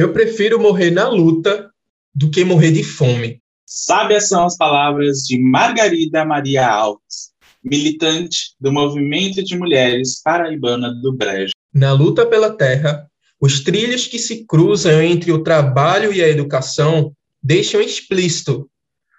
[0.00, 1.70] Eu prefiro morrer na luta
[2.14, 3.42] do que morrer de fome.
[3.66, 11.12] Sábias são as palavras de Margarida Maria Alves, militante do movimento de mulheres paraibana do
[11.12, 11.52] Brejo.
[11.74, 13.06] Na luta pela terra,
[13.38, 17.12] os trilhos que se cruzam entre o trabalho e a educação
[17.42, 18.70] deixam explícito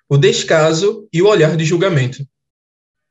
[0.10, 2.26] o descaso e o olhar de julgamento.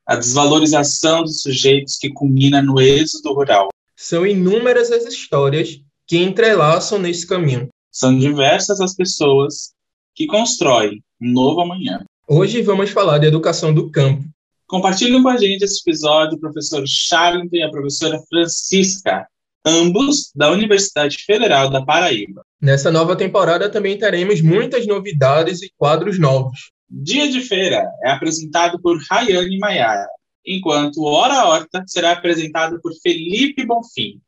[0.04, 3.68] A desvalorização dos sujeitos que culmina no êxodo rural.
[3.94, 5.80] São inúmeras as histórias
[6.10, 7.68] que entrelaçam nesse caminho.
[7.88, 9.70] São diversas as pessoas
[10.12, 12.04] que constroem um novo amanhã.
[12.26, 14.24] Hoje vamos falar de educação do campo.
[14.66, 19.24] Compartilhem com a gente esse episódio o professor Charlton e a professora Francisca,
[19.64, 22.42] ambos da Universidade Federal da Paraíba.
[22.60, 26.72] Nessa nova temporada também teremos muitas novidades e quadros novos.
[26.90, 30.08] Dia de Feira é apresentado por Rayane Maiara,
[30.44, 34.20] enquanto Hora Horta será apresentado por Felipe Bonfim.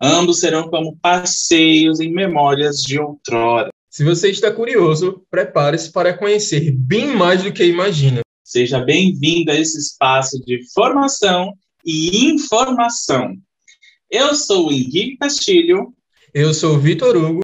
[0.00, 3.70] Ambos serão como passeios em memórias de outrora.
[3.88, 8.20] Se você está curioso, prepare-se para conhecer bem mais do que imagina.
[8.44, 13.34] Seja bem-vindo a esse espaço de formação e informação.
[14.10, 15.94] Eu sou o Henrique Castilho.
[16.34, 17.40] Eu sou o Vitor Hugo.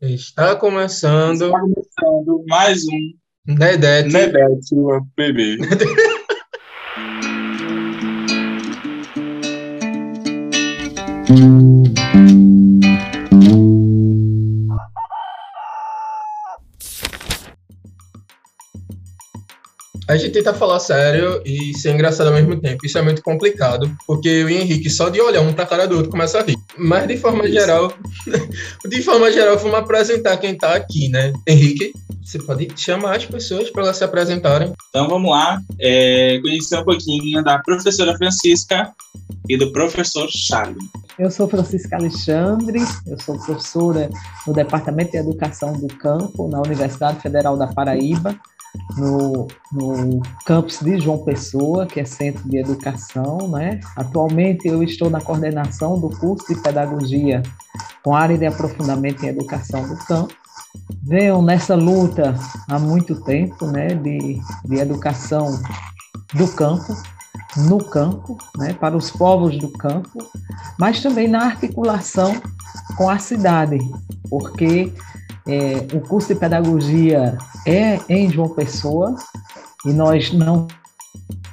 [0.00, 1.44] Está começando.
[1.44, 3.14] Está começando mais um
[3.46, 4.08] Nedete.
[4.08, 4.74] Nedete,
[5.14, 5.58] bebê.
[20.14, 22.86] A gente tenta falar sério e ser engraçado ao mesmo tempo.
[22.86, 26.08] Isso é muito complicado, porque o Henrique, só de olhar um pra cara do outro,
[26.08, 26.56] começa a rir.
[26.78, 27.54] Mas de forma Isso.
[27.54, 27.92] geral,
[28.88, 31.32] de forma geral, vamos apresentar quem tá aqui, né?
[31.44, 34.72] Henrique, você pode chamar as pessoas para elas se apresentarem.
[34.88, 38.92] Então vamos lá, é, conhecer um pouquinho da professora Francisca
[39.48, 40.78] e do professor Charlie.
[41.18, 42.78] Eu sou Francisca Alexandre,
[43.08, 44.08] eu sou professora
[44.46, 48.38] no Departamento de Educação do Campo, na Universidade Federal da Paraíba
[48.96, 53.48] no, no campus de João Pessoa, que é centro de educação.
[53.48, 53.80] Né?
[53.96, 57.42] Atualmente eu estou na coordenação do curso de pedagogia
[58.02, 60.34] com área de aprofundamento em educação do campo.
[61.02, 62.34] Venho nessa luta
[62.68, 65.58] há muito tempo né, de, de educação
[66.34, 66.96] do campo,
[67.56, 70.18] no campo, né, para os povos do campo,
[70.78, 72.40] mas também na articulação
[72.96, 73.78] com a cidade,
[74.28, 74.92] porque
[75.46, 79.14] é, o curso de pedagogia é em João Pessoa
[79.84, 80.66] e nós não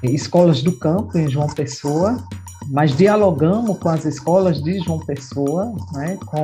[0.01, 2.23] escolas do campo em João Pessoa,
[2.67, 6.41] mas dialogamos com as escolas de João Pessoa, né, com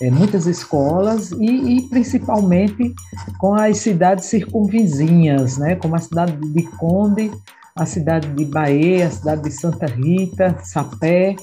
[0.00, 2.94] é, muitas escolas e, e, principalmente
[3.38, 7.30] com as cidades circunvizinhas, né, como a cidade de Conde
[7.74, 11.34] a cidade de Bahia, a cidade de Santa Rita, Sapé,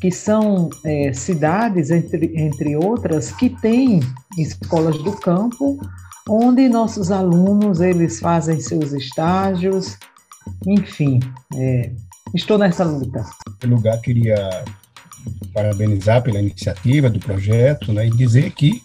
[0.00, 4.00] que são é, cidades, entre, entre outras, que têm
[4.36, 5.78] escolas do campo,
[6.28, 9.96] onde nossos alunos eles fazem seus estágios,
[10.66, 11.20] enfim,
[11.54, 11.92] é,
[12.34, 13.24] estou nessa luta.
[13.62, 14.64] Em lugar, queria
[15.52, 18.82] parabenizar pela iniciativa do projeto né, e dizer que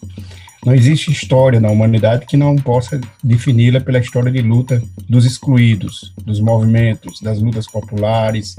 [0.64, 6.14] não existe história na humanidade que não possa defini-la pela história de luta dos excluídos,
[6.24, 8.56] dos movimentos, das lutas populares,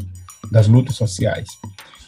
[0.52, 1.48] das lutas sociais.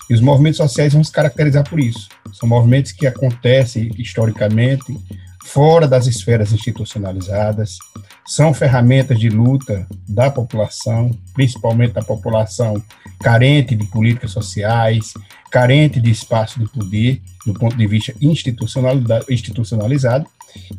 [0.09, 2.09] E os movimentos sociais vão se caracterizar por isso.
[2.33, 4.97] São movimentos que acontecem historicamente
[5.45, 7.77] fora das esferas institucionalizadas,
[8.25, 12.81] são ferramentas de luta da população, principalmente da população
[13.21, 15.13] carente de políticas sociais,
[15.51, 20.25] carente de espaço de poder, do ponto de vista institucionalizado,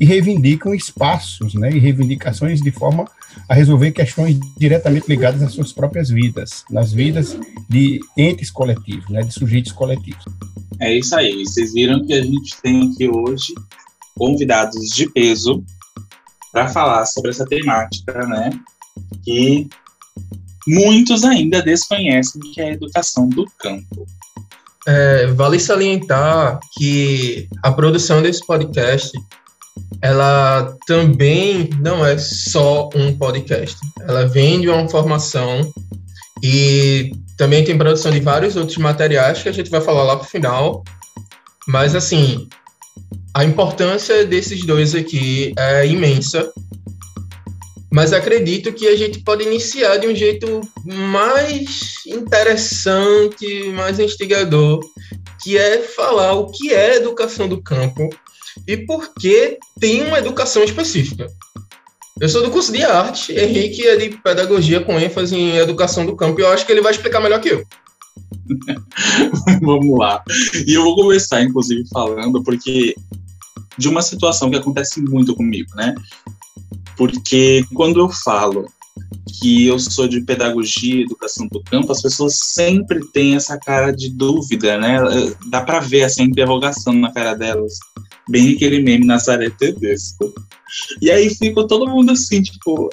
[0.01, 3.05] e reivindicam espaços né, e reivindicações de forma
[3.49, 9.23] a resolver questões diretamente ligadas às suas próprias vidas, nas vidas de entes coletivos, né,
[9.23, 10.25] de sujeitos coletivos.
[10.81, 11.45] É isso aí.
[11.45, 13.55] Vocês viram que a gente tem aqui hoje
[14.17, 15.63] convidados de peso
[16.57, 18.49] para falar sobre essa temática, né?
[19.23, 19.69] Que
[20.67, 24.07] muitos ainda desconhecem que é a educação do campo.
[24.89, 29.13] É, vale salientar que a produção desse podcast
[30.01, 33.77] ela também não é só um podcast.
[34.09, 35.71] Ela vem de uma formação
[36.43, 40.27] e também tem produção de vários outros materiais que a gente vai falar lá pro
[40.27, 40.83] final.
[41.69, 42.49] Mas assim,
[43.35, 46.51] a importância desses dois aqui é imensa,
[47.93, 54.81] mas acredito que a gente pode iniciar de um jeito mais interessante, mais instigador,
[55.43, 58.09] que é falar o que é educação do campo
[58.67, 61.27] e por que tem uma educação específica.
[62.19, 66.17] Eu sou do curso de arte, Henrique é de pedagogia com ênfase em educação do
[66.17, 67.67] campo, e eu acho que ele vai explicar melhor que eu.
[69.63, 70.23] Vamos lá.
[70.67, 72.95] E eu vou começar, inclusive, falando, porque
[73.79, 75.95] de uma situação que acontece muito comigo, né?
[76.97, 78.67] Porque quando eu falo
[79.39, 84.09] que eu sou de pedagogia, educação do campo, as pessoas sempre têm essa cara de
[84.11, 84.99] dúvida, né?
[85.49, 87.75] Dá para ver essa interrogação na cara delas,
[88.29, 90.33] bem aquele meme Nazaré Tedesco.
[91.03, 92.91] E aí fica todo mundo assim, tipo,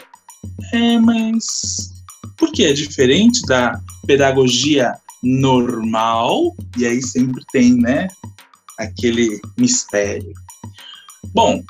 [0.74, 1.94] é, mas
[2.38, 6.56] por que é diferente da pedagogia normal?
[6.78, 8.08] E aí sempre tem, né,
[8.78, 10.34] aquele mistério.
[11.34, 11.64] Bom,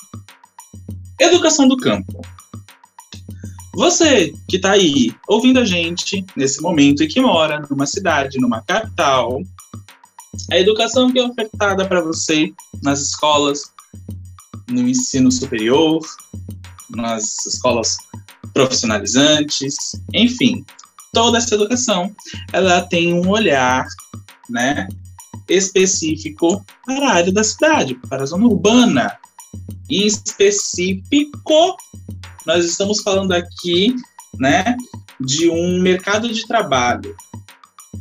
[1.20, 2.22] educação do campo.
[3.76, 8.62] Você que está aí ouvindo a gente nesse momento e que mora numa cidade, numa
[8.62, 9.42] capital,
[10.52, 12.52] a educação que é ofertada para você
[12.84, 13.64] nas escolas,
[14.70, 16.00] no ensino superior,
[16.90, 17.98] nas escolas
[18.54, 19.76] profissionalizantes,
[20.14, 20.64] enfim,
[21.14, 22.14] toda essa educação,
[22.52, 23.86] ela tem um olhar,
[24.50, 24.88] né,
[25.48, 29.18] específico para a área da cidade, para a zona urbana,
[29.90, 31.78] em específico
[32.46, 33.96] nós estamos falando aqui,
[34.38, 34.76] né,
[35.20, 37.16] de um mercado de trabalho.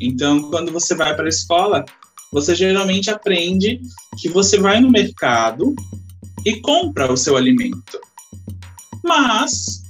[0.00, 1.84] Então, quando você vai para a escola,
[2.32, 3.80] você geralmente aprende
[4.18, 5.74] que você vai no mercado
[6.44, 8.00] e compra o seu alimento.
[9.04, 9.81] Mas,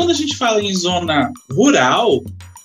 [0.00, 2.24] quando a gente fala em zona rural,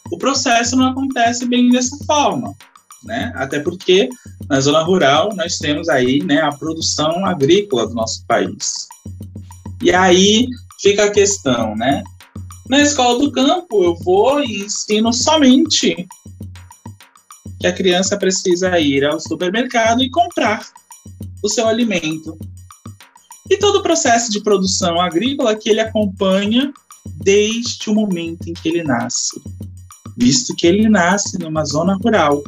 [0.10, 2.56] o processo não acontece bem dessa forma,
[3.04, 3.34] né?
[3.36, 4.08] Até porque
[4.48, 8.88] na zona rural nós temos aí, né, a produção agrícola do nosso país.
[9.84, 10.48] E aí
[10.82, 12.06] fica a questão, né?
[12.70, 16.08] Na escola do campo, eu vou e ensino somente
[17.60, 20.66] que a criança precisa ir ao supermercado e comprar
[21.44, 22.40] o seu alimento.
[23.50, 26.74] E todo o processo de produção agrícola que ele acompanha
[27.06, 29.42] desde o momento em que ele nasce,
[30.18, 32.44] visto que ele nasce numa zona rural.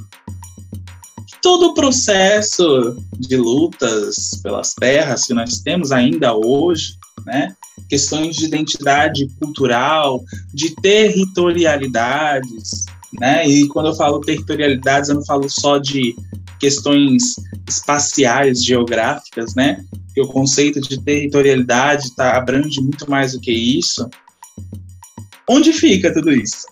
[1.41, 7.55] Todo o processo de lutas pelas terras que nós temos ainda hoje, né?
[7.89, 10.23] questões de identidade cultural,
[10.53, 12.85] de territorialidades,
[13.19, 13.47] né?
[13.47, 16.15] E quando eu falo territorialidades, eu não falo só de
[16.59, 17.35] questões
[17.67, 19.83] espaciais, geográficas, né?
[20.13, 24.07] Que o conceito de territorialidade tá, abrange muito mais do que isso.
[25.49, 26.65] Onde fica tudo isso?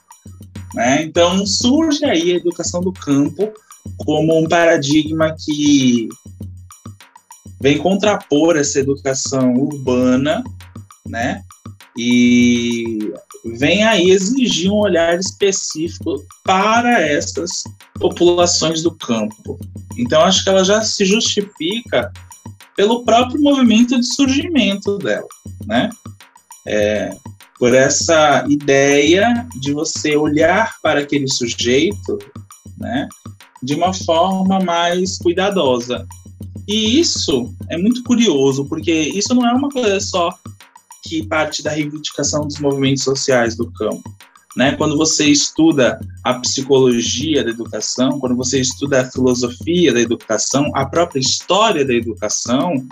[0.73, 1.03] Né?
[1.03, 3.53] Então surge aí a educação do campo
[3.97, 6.09] como um paradigma que
[7.61, 10.43] vem contrapor essa educação urbana
[11.07, 11.43] né?
[11.97, 13.13] E
[13.57, 17.63] vem aí exigir um olhar específico para essas
[17.99, 19.57] populações do campo.
[19.97, 22.11] Então, acho que ela já se justifica
[22.75, 25.27] pelo próprio movimento de surgimento dela,
[25.65, 25.89] né?
[26.67, 27.15] É,
[27.59, 32.17] por essa ideia de você olhar para aquele sujeito,
[32.77, 33.07] né,
[33.63, 36.05] de uma forma mais cuidadosa.
[36.67, 40.33] E isso é muito curioso, porque isso não é uma coisa só
[41.03, 44.03] que parte da reivindicação dos movimentos sociais do campo.
[44.55, 44.71] Né?
[44.77, 50.85] Quando você estuda a psicologia da educação, quando você estuda a filosofia da educação, a
[50.85, 52.85] própria história da educação,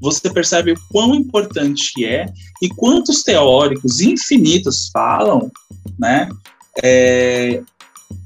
[0.00, 2.26] você percebe o quão importante é
[2.62, 5.50] e quantos teóricos infinitos falam
[5.98, 6.28] né,
[6.82, 7.62] é,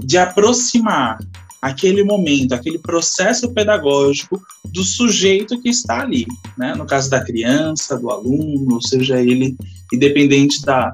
[0.00, 1.18] de aproximar
[1.60, 6.26] aquele momento, aquele processo pedagógico do sujeito que está ali,
[6.58, 6.74] né?
[6.74, 9.56] No caso da criança, do aluno, ou seja ele
[9.90, 10.92] independente da,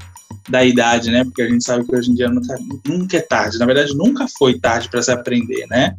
[0.49, 1.25] da idade, né?
[1.25, 3.59] Porque a gente sabe que hoje em dia nunca, nunca é tarde.
[3.59, 5.95] Na verdade, nunca foi tarde para se aprender, né?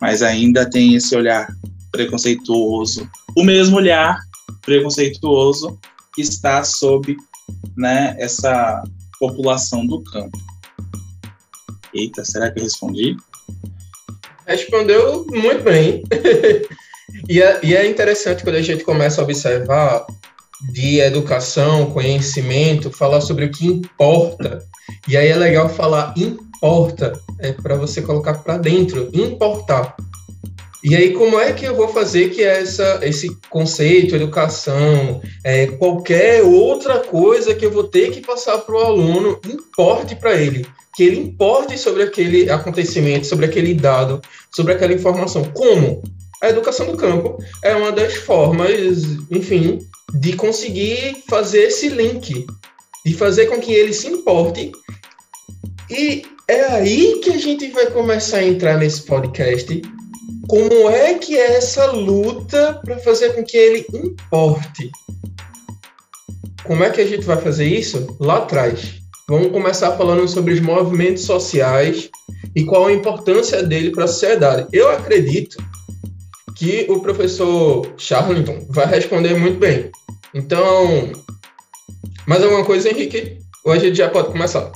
[0.00, 1.48] Mas ainda tem esse olhar
[1.90, 3.08] preconceituoso.
[3.36, 4.18] O mesmo olhar
[4.62, 5.78] preconceituoso
[6.14, 7.16] que está sob
[7.76, 8.82] né, essa
[9.18, 10.38] população do campo.
[11.94, 13.16] Eita, será que eu respondi?
[14.46, 16.02] Respondeu muito bem.
[17.28, 20.06] e, é, e é interessante quando a gente começa a observar
[20.72, 24.62] de educação, conhecimento, falar sobre o que importa.
[25.06, 29.96] E aí é legal falar importa, é para você colocar para dentro, importar.
[30.82, 36.42] E aí, como é que eu vou fazer que essa, esse conceito, educação, é, qualquer
[36.42, 40.64] outra coisa que eu vou ter que passar para o aluno importe para ele?
[40.94, 44.20] Que ele importe sobre aquele acontecimento, sobre aquele dado,
[44.54, 45.44] sobre aquela informação.
[45.52, 46.00] Como?
[46.42, 49.78] A educação do campo é uma das formas, enfim,
[50.14, 52.46] de conseguir fazer esse link,
[53.04, 54.72] de fazer com que ele se importe.
[55.90, 59.82] E é aí que a gente vai começar a entrar nesse podcast
[60.48, 64.90] como é que é essa luta para fazer com que ele importe?
[66.64, 68.16] Como é que a gente vai fazer isso?
[68.18, 68.94] Lá atrás.
[69.28, 72.08] Vamos começar falando sobre os movimentos sociais
[72.56, 74.66] e qual a importância dele para a sociedade.
[74.72, 75.58] Eu acredito
[76.58, 79.92] que o professor Charlton vai responder muito bem.
[80.34, 81.12] Então,
[82.26, 83.38] mais alguma coisa, Henrique?
[83.64, 84.72] Ou a gente já pode começar?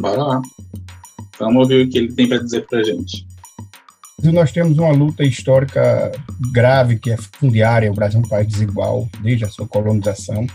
[0.00, 0.42] Bora lá.
[1.38, 3.26] Vamos ouvir o que ele tem para dizer para a gente.
[4.24, 6.10] Nós temos uma luta histórica
[6.50, 7.92] grave que é fundiária.
[7.92, 10.46] O Brasil é um país desigual desde a sua colonização.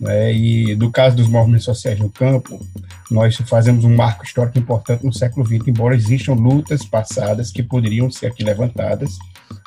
[0.00, 0.32] Né?
[0.32, 2.64] E do caso dos movimentos sociais no campo,
[3.10, 8.10] nós fazemos um marco histórico importante no século XX, embora existam lutas passadas que poderiam
[8.10, 9.18] ser aqui levantadas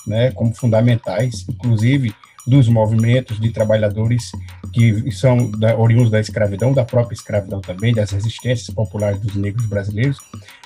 [0.08, 2.14] né, como fundamentais, inclusive
[2.46, 4.32] dos movimentos de trabalhadores
[4.74, 9.66] que são da, oriundos da escravidão, da própria escravidão também, das resistências populares dos negros
[9.66, 10.18] brasileiros,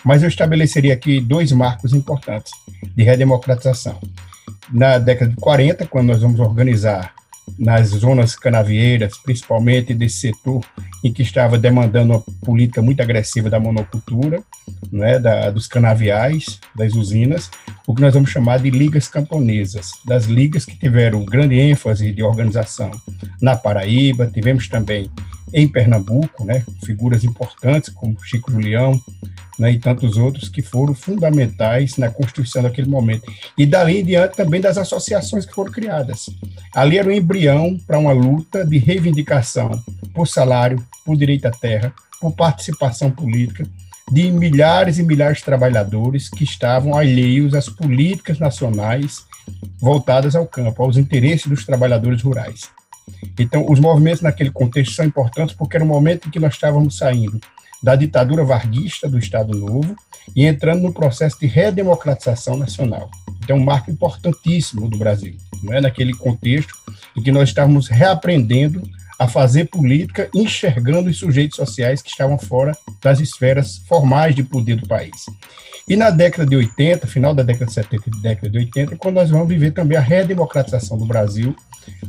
[0.04, 2.52] mas eu estabeleceria aqui dois marcos importantes
[2.96, 4.00] de redemocratização.
[4.72, 7.14] Na década de 40, quando nós vamos organizar
[7.58, 10.64] nas zonas canavieiras, principalmente desse setor
[11.04, 14.42] em que estava demandando uma política muito agressiva da monocultura,
[14.92, 17.50] né, da, dos canaviais, das usinas,
[17.86, 22.24] o que nós vamos chamar de ligas camponesas, das ligas que tiveram grande ênfase de
[22.24, 22.92] organização
[23.42, 25.10] na Paraíba, tivemos também
[25.54, 29.02] em Pernambuco, né, figuras importantes como Chico Julião,
[29.58, 33.32] né, e tantos outros que foram fundamentais na constituição daquele momento.
[33.58, 36.30] E dali em diante também das associações que foram criadas.
[36.74, 39.72] Ali era um embrião para uma luta de reivindicação
[40.14, 43.66] por salário, por direito à terra, por participação política
[44.12, 49.26] de milhares e milhares de trabalhadores que estavam alheios às políticas nacionais
[49.80, 52.77] voltadas ao campo, aos interesses dos trabalhadores rurais.
[53.40, 56.98] Então, os movimentos naquele contexto são importantes porque era o momento em que nós estávamos
[56.98, 57.40] saindo
[57.82, 59.96] da ditadura varguista do Estado Novo
[60.36, 63.10] e entrando no processo de redemocratização nacional.
[63.44, 65.82] Então, um marco importantíssimo do Brasil, não é?
[65.82, 66.74] naquele contexto
[67.16, 68.82] em que nós estávamos reaprendendo
[69.20, 74.76] a fazer política, enxergando os sujeitos sociais que estavam fora das esferas formais de poder
[74.76, 75.26] do país.
[75.88, 79.16] E na década de 80, final da década de 70 e década de 80, quando
[79.16, 81.56] nós vamos viver também a redemocratização do Brasil,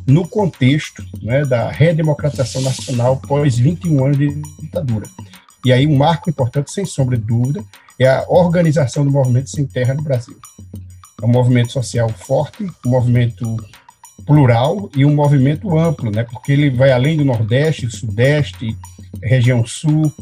[0.07, 5.07] no contexto né, da redemocratização nacional pós 21 anos de ditadura.
[5.65, 7.65] E aí um marco importante, sem sombra de dúvida,
[7.99, 10.37] é a organização do movimento sem terra no Brasil.
[11.21, 13.57] É um movimento social forte, um movimento
[14.25, 16.25] plural e um movimento amplo, né?
[16.25, 18.77] Porque ele vai além do Nordeste, Sudeste,
[19.23, 20.13] região Sul.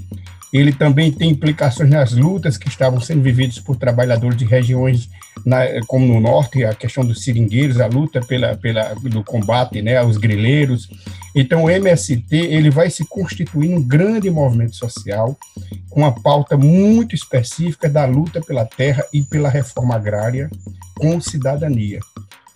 [0.53, 5.11] Ele também tem implicações nas lutas que estavam sendo vividas por trabalhadores de regiões
[5.45, 9.97] na, como no norte, a questão dos seringueiros, a luta pela, pela, do combate né,
[9.97, 10.89] aos grileiros.
[11.35, 15.37] Então, o MST ele vai se constituir um grande movimento social,
[15.91, 20.51] com uma pauta muito específica da luta pela terra e pela reforma agrária
[20.99, 22.01] com cidadania.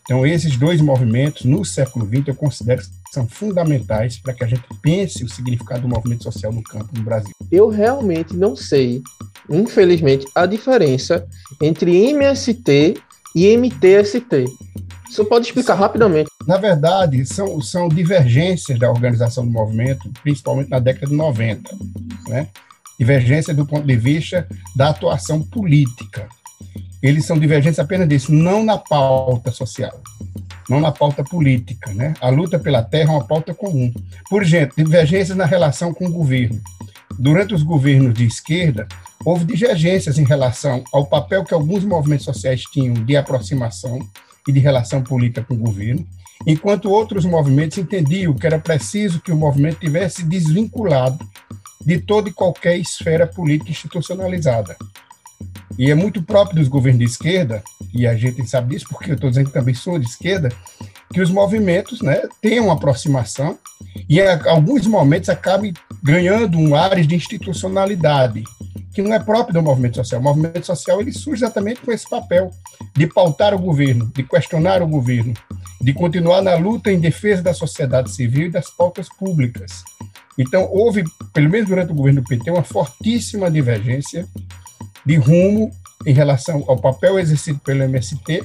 [0.02, 4.64] Então, esses dois movimentos, no século XX, eu considero são fundamentais para que a gente
[4.82, 7.32] pense o significado do movimento social no campo no Brasil.
[7.50, 9.02] Eu realmente não sei,
[9.48, 11.26] infelizmente, a diferença
[11.60, 12.94] entre MST
[13.34, 14.44] e MTST.
[15.10, 16.30] Você pode explicar rapidamente?
[16.46, 21.76] Na verdade, são, são divergências da organização do movimento, principalmente na década de 90.
[22.28, 22.48] Né?
[22.98, 26.28] Divergência do ponto de vista da atuação política
[27.02, 30.02] eles são divergentes apenas disso, não na pauta social,
[30.70, 31.92] não na pauta política.
[31.92, 32.14] Né?
[32.20, 33.92] A luta pela terra é uma pauta comum.
[34.30, 36.60] Por exemplo, divergências na relação com o governo.
[37.18, 38.86] Durante os governos de esquerda,
[39.24, 43.98] houve divergências em relação ao papel que alguns movimentos sociais tinham de aproximação
[44.48, 46.06] e de relação política com o governo,
[46.46, 51.18] enquanto outros movimentos entendiam que era preciso que o movimento tivesse desvinculado
[51.84, 54.76] de toda e qualquer esfera política institucionalizada.
[55.78, 57.62] E é muito próprio dos governos de esquerda,
[57.92, 60.50] e a gente sabe disso porque eu estou dizendo que também sou de esquerda,
[61.12, 63.58] que os movimentos né, têm uma aproximação
[64.08, 65.72] e, em alguns momentos, acabam
[66.02, 68.44] ganhando um ar de institucionalidade,
[68.92, 70.20] que não é próprio do movimento social.
[70.20, 72.50] O movimento social ele surge exatamente com esse papel
[72.96, 75.34] de pautar o governo, de questionar o governo,
[75.80, 79.82] de continuar na luta em defesa da sociedade civil e das pautas públicas.
[80.38, 84.26] Então, houve, pelo menos durante o governo do PT, uma fortíssima divergência
[85.04, 85.70] de rumo
[86.06, 88.42] em relação ao papel exercido pelo MST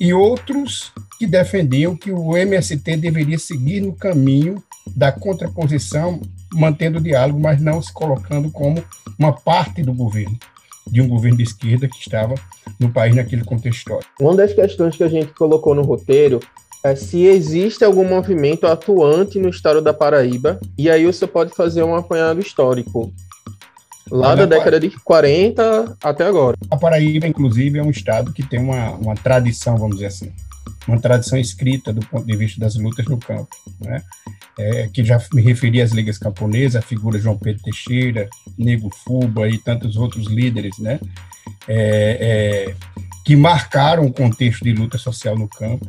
[0.00, 6.20] e outros que defendiam que o MST deveria seguir no caminho da contraposição,
[6.52, 8.82] mantendo o diálogo, mas não se colocando como
[9.18, 10.38] uma parte do governo,
[10.86, 12.34] de um governo de esquerda que estava
[12.78, 14.10] no país naquele contexto histórico.
[14.20, 16.40] Uma das questões que a gente colocou no roteiro
[16.84, 21.82] é se existe algum movimento atuante no estado da Paraíba, e aí você pode fazer
[21.82, 23.12] um apanhado histórico.
[24.10, 26.56] Lá da década de 40 até agora.
[26.70, 30.32] A Paraíba, inclusive, é um estado que tem uma, uma tradição, vamos dizer assim,
[30.86, 33.48] uma tradição escrita do ponto de vista das lutas no campo,
[33.80, 34.02] né?
[34.58, 39.48] É, que já me referi às ligas camponesas, a figura João Pedro Teixeira, Nego Fuba
[39.48, 41.00] e tantos outros líderes, né?
[41.68, 42.74] É, é,
[43.24, 45.86] que marcaram o contexto de luta social no campo,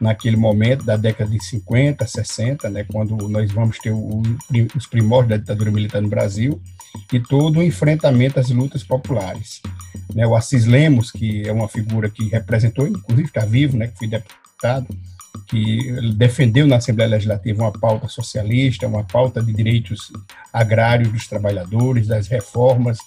[0.00, 4.22] naquele momento da década de 50, 60, né, quando nós vamos ter o,
[4.76, 6.60] os primórdios da ditadura militar no Brasil,
[7.12, 9.60] e todo o enfrentamento às lutas populares.
[10.14, 13.98] Né, o Assis Lemos, que é uma figura que representou, inclusive está vivo, né, que
[13.98, 14.86] foi deputado,
[15.46, 20.12] que defendeu na Assembleia Legislativa uma pauta socialista, uma pauta de direitos
[20.52, 22.98] agrários dos trabalhadores, das reformas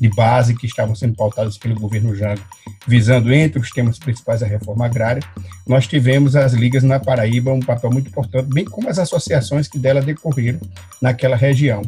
[0.00, 2.42] de base que estavam sendo pautadas pelo governo Jango,
[2.86, 5.22] visando entre os temas principais a reforma agrária.
[5.66, 9.78] Nós tivemos as ligas na Paraíba um papel muito importante, bem como as associações que
[9.78, 10.60] dela decorreram
[11.00, 11.82] naquela região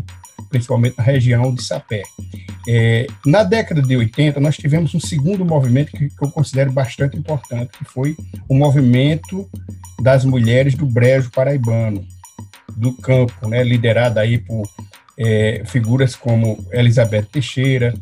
[0.48, 2.02] principalmente na região de Sapé.
[2.66, 7.16] É, na década de 80, nós tivemos um segundo movimento que, que, eu considero bastante
[7.16, 8.16] importante, que foi
[8.48, 9.48] o movimento
[10.00, 12.06] das mulheres do Brejo Paraibano,
[12.76, 14.68] do campo, né, liderada aí por
[15.18, 17.94] é, figuras como Elizabeth Teixeira,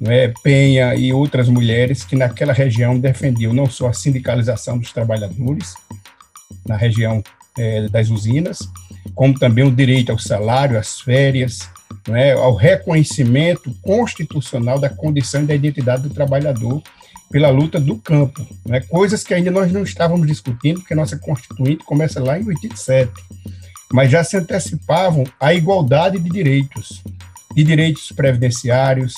[0.00, 5.74] né, Penha e outras mulheres que naquela região defendiam não só a sindicalização dos trabalhadores
[6.66, 7.22] na região
[7.58, 8.60] é, das usinas,
[9.14, 11.68] como também o direito ao salário, às férias,
[12.08, 16.82] né, ao reconhecimento constitucional da condição e da identidade do trabalhador
[17.30, 21.84] pela luta do campo, né, coisas que ainda nós não estávamos discutindo, porque nossa Constituinte
[21.84, 23.12] começa lá em 87,
[23.92, 27.02] mas já se antecipavam a igualdade de direitos,
[27.54, 29.14] de direitos previdenciários,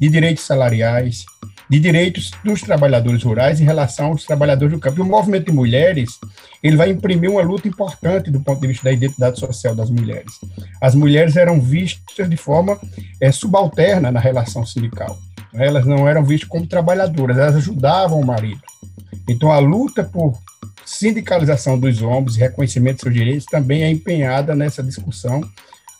[0.00, 1.24] de direitos salariais,
[1.72, 4.98] de direitos dos trabalhadores rurais em relação aos trabalhadores do campo.
[4.98, 6.18] E o movimento de mulheres,
[6.62, 10.34] ele vai imprimir uma luta importante do ponto de vista da identidade social das mulheres.
[10.82, 12.78] As mulheres eram vistas de forma
[13.18, 15.18] é, subalterna na relação sindical.
[15.54, 18.60] Elas não eram vistas como trabalhadoras, elas ajudavam o marido.
[19.26, 20.38] Então, a luta por
[20.84, 25.40] sindicalização dos homens e reconhecimento de seus direitos também é empenhada nessa discussão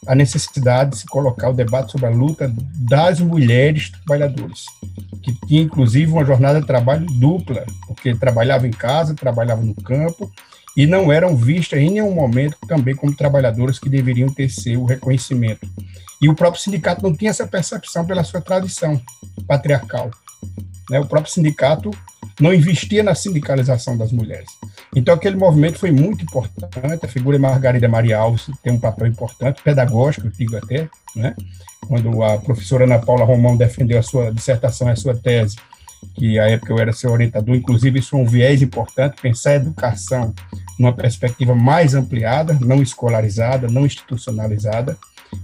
[0.07, 4.65] a necessidade de se colocar o debate sobre a luta das mulheres trabalhadoras,
[5.23, 10.31] que tinha inclusive uma jornada de trabalho dupla, porque trabalhavam em casa, trabalhavam no campo
[10.77, 15.67] e não eram vistas em nenhum momento também como trabalhadoras que deveriam ter seu reconhecimento.
[16.21, 19.01] E o próprio sindicato não tinha essa percepção pela sua tradição
[19.47, 20.11] patriarcal.
[20.91, 21.01] Né?
[21.01, 21.91] O próprio sindicato
[22.41, 24.49] não investia na sindicalização das mulheres.
[24.95, 27.05] Então, aquele movimento foi muito importante.
[27.05, 31.35] A figura de Margarida Maria Alves tem um papel importante, pedagógico, digo até, né?
[31.87, 35.57] quando a professora Ana Paula Romão defendeu a sua dissertação, a sua tese,
[36.15, 39.57] que à época eu era seu orientador, inclusive isso é um viés importante, pensar a
[39.57, 40.35] educação
[40.79, 44.97] numa perspectiva mais ampliada, não escolarizada, não institucionalizada,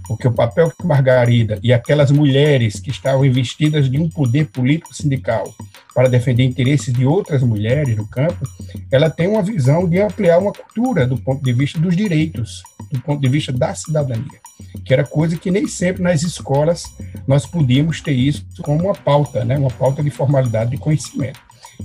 [0.07, 4.93] porque o papel que Margarida e aquelas mulheres que estavam investidas de um poder político
[4.93, 5.53] sindical
[5.93, 8.47] para defender interesses de outras mulheres no campo,
[8.91, 12.99] ela tem uma visão de ampliar uma cultura do ponto de vista dos direitos, do
[13.01, 14.39] ponto de vista da cidadania,
[14.85, 16.85] que era coisa que nem sempre nas escolas
[17.27, 21.39] nós podíamos ter isso como uma pauta, né, uma pauta de formalidade de conhecimento.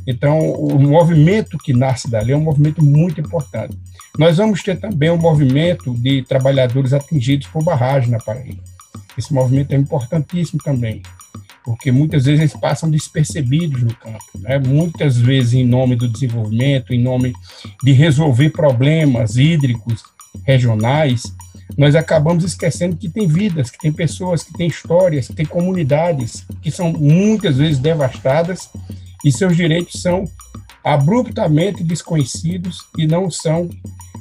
[0.06, 3.76] Então, o movimento que nasce dali é um movimento muito importante.
[4.16, 8.62] Nós vamos ter também um movimento de trabalhadores atingidos por barragem na Paraíba.
[9.18, 11.02] Esse movimento é importantíssimo também,
[11.64, 14.58] porque muitas vezes eles passam despercebidos no campo, né?
[14.58, 17.32] muitas vezes em nome do desenvolvimento, em nome
[17.82, 20.02] de resolver problemas hídricos
[20.44, 21.22] regionais,
[21.76, 26.46] nós acabamos esquecendo que tem vidas, que tem pessoas, que tem histórias, que tem comunidades
[26.62, 28.68] que são muitas vezes devastadas
[29.24, 30.24] e seus direitos são
[30.84, 33.70] abruptamente desconhecidos e não são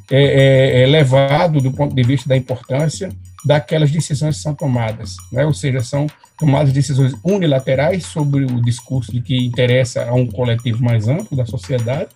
[0.09, 3.09] é, é, é, levados do ponto de vista da importância
[3.45, 5.45] daquelas decisões que são tomadas, né?
[5.45, 10.81] ou seja, são tomadas decisões unilaterais sobre o discurso de que interessa a um coletivo
[10.81, 12.09] mais amplo da sociedade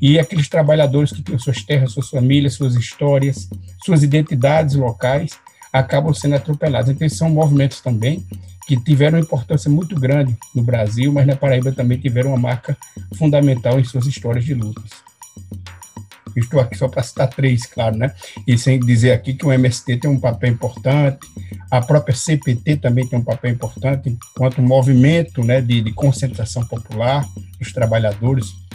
[0.00, 3.48] e aqueles trabalhadores que têm suas terras, suas famílias, suas histórias,
[3.84, 5.38] suas identidades locais
[5.78, 6.90] acabam sendo atropelados.
[6.90, 8.24] Então, são movimentos também
[8.66, 12.76] que tiveram importância muito grande no Brasil, mas na Paraíba também tiveram uma marca
[13.16, 14.90] fundamental em suas histórias de lutas.
[16.34, 18.12] Estou aqui só para citar três, claro, né?
[18.46, 21.20] E sem dizer aqui que o MST tem um papel importante,
[21.70, 27.26] a própria CPT também tem um papel importante, enquanto movimento né, de, de concentração popular
[27.58, 28.65] dos trabalhadores.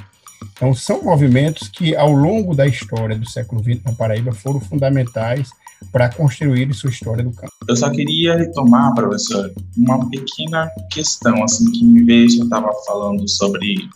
[0.61, 5.49] Então, são movimentos que, ao longo da história do século XX na Paraíba, foram fundamentais
[5.91, 7.51] para construir sua história do campo.
[7.67, 13.27] Eu só queria retomar, professor, uma pequena questão, assim, que me veio, eu estava falando
[13.27, 13.89] sobre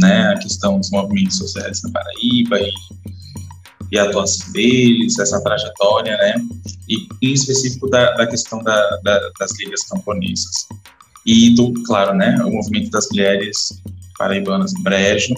[0.00, 2.72] né, a questão dos movimentos sociais na Paraíba e,
[3.92, 6.34] e a atuação deles, essa trajetória, né,
[6.88, 10.66] e em específico da, da questão da, da, das ligas camponesas.
[11.24, 13.80] E, do, claro, né, o movimento das mulheres
[14.18, 15.34] paraibanas Brejo,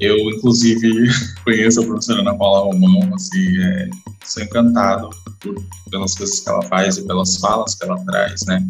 [0.00, 1.08] Eu, inclusive,
[1.44, 3.88] conheço a professora Ana Paula Romão, assim, é,
[4.24, 5.54] sou encantado por,
[5.90, 8.66] pelas coisas que ela faz e pelas falas que ela traz, né?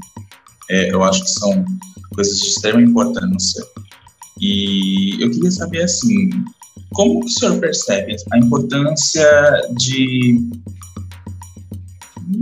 [0.71, 1.65] É, eu acho que são
[2.15, 3.65] coisas de extrema importância.
[4.41, 6.31] E eu queria saber, assim,
[6.93, 9.27] como o senhor percebe a importância
[9.77, 10.41] de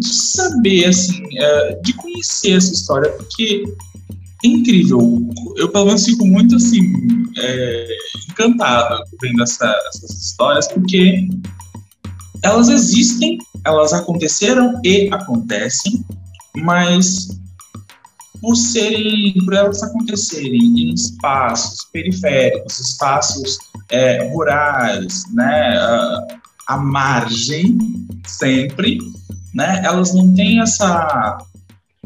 [0.00, 3.64] saber, assim, é, de conhecer essa história, porque
[4.44, 5.20] incrível.
[5.56, 6.80] Eu, pelo menos, fico muito, assim,
[7.38, 7.96] é,
[8.30, 11.28] encantado vendo essa, essas histórias, porque
[12.42, 16.04] elas existem, elas aconteceram e acontecem,
[16.58, 17.28] mas
[18.40, 23.56] por serem, por elas acontecerem em espaços periféricos, espaços
[23.88, 25.74] é, rurais, né,
[26.68, 27.78] à margem
[28.26, 28.98] sempre,
[29.54, 31.38] né, elas não têm essa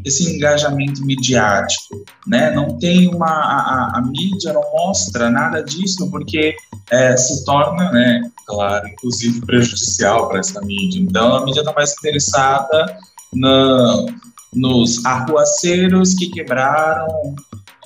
[0.04, 2.50] esse engajamento midiático, né?
[2.50, 6.54] Não tem uma a, a mídia não mostra nada disso porque
[6.90, 8.30] é, se torna, né?
[8.46, 11.00] Claro, inclusive prejudicial para essa mídia.
[11.00, 12.98] Então a mídia está mais interessada
[13.32, 14.06] na,
[14.54, 17.34] nos arruaceiros que quebraram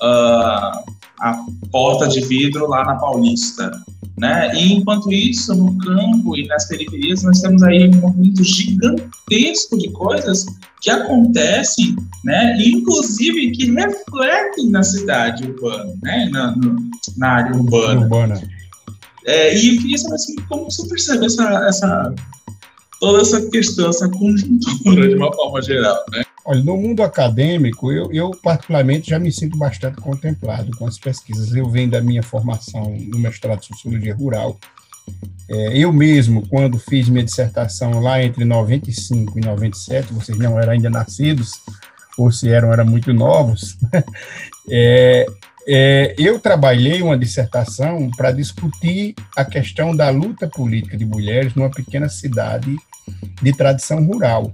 [0.01, 3.71] uh, a porta de vidro lá na Paulista,
[4.17, 4.53] né?
[4.55, 9.89] E enquanto isso, no campo e nas periferias, nós temos aí um movimento gigantesco de
[9.91, 10.45] coisas
[10.81, 12.57] que acontecem, né?
[12.57, 16.29] E inclusive que refletem na cidade urbana, né?
[16.31, 18.01] Na, no, na área urbana.
[18.01, 18.41] urbana.
[19.25, 22.15] É, e eu queria saber assim, como você percebe essa, essa
[22.99, 26.23] toda essa questão, essa conjuntura de uma forma geral, né?
[26.45, 31.55] Olha, no mundo acadêmico, eu, eu, particularmente já me sinto bastante contemplado com as pesquisas.
[31.55, 34.57] Eu venho da minha formação no mestrado de Sociologia Rural.
[35.49, 40.73] É, eu mesmo, quando fiz minha dissertação lá entre 95 e 97, vocês não eram
[40.73, 41.51] ainda nascidos,
[42.17, 43.77] ou se eram, eram muito novos,
[44.69, 45.25] é,
[45.67, 51.71] é, eu trabalhei uma dissertação para discutir a questão da luta política de mulheres numa
[51.71, 52.75] pequena cidade
[53.41, 54.53] de tradição rural.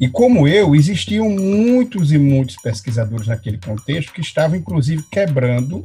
[0.00, 5.84] E como eu, existiam muitos e muitos pesquisadores naquele contexto que estavam, inclusive, quebrando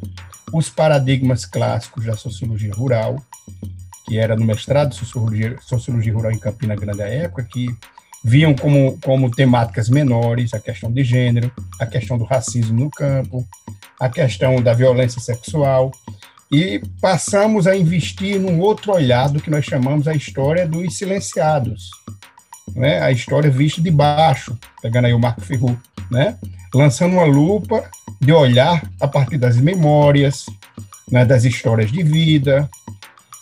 [0.51, 3.17] os paradigmas clássicos da sociologia rural,
[4.05, 7.67] que era no mestrado de sociologia, sociologia rural em Campina Grande à época, que
[8.23, 13.45] viam como, como temáticas menores a questão de gênero, a questão do racismo no campo,
[13.99, 15.91] a questão da violência sexual,
[16.51, 21.89] e passamos a investir num outro olhar do que nós chamamos a história dos silenciados,
[22.75, 26.37] né, a história vista de baixo, pegando aí o Marco Ferru, né,
[26.73, 27.83] lançando uma lupa
[28.19, 30.45] de olhar a partir das memórias,
[31.11, 32.69] né, das histórias de vida,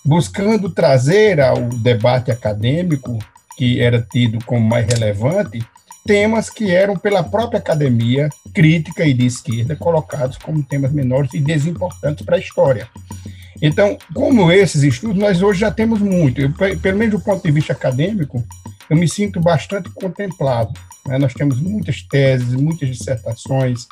[0.03, 3.19] buscando trazer ao debate acadêmico,
[3.57, 5.63] que era tido como mais relevante,
[6.05, 11.39] temas que eram pela própria academia crítica e de esquerda colocados como temas menores e
[11.39, 12.88] desimportantes para a história.
[13.62, 16.41] Então, como esses estudos, nós hoje já temos muito.
[16.41, 18.43] Eu, pelo menos do ponto de vista acadêmico,
[18.91, 20.73] eu me sinto bastante contemplado.
[21.08, 21.17] Né?
[21.17, 23.88] Nós temos muitas teses, muitas dissertações,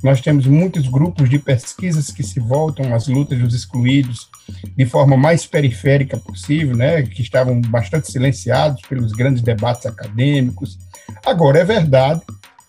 [0.00, 4.30] nós temos muitos grupos de pesquisas que se voltam às lutas dos excluídos
[4.76, 7.02] de forma mais periférica possível, né?
[7.02, 10.78] que estavam bastante silenciados pelos grandes debates acadêmicos.
[11.26, 12.22] Agora, é verdade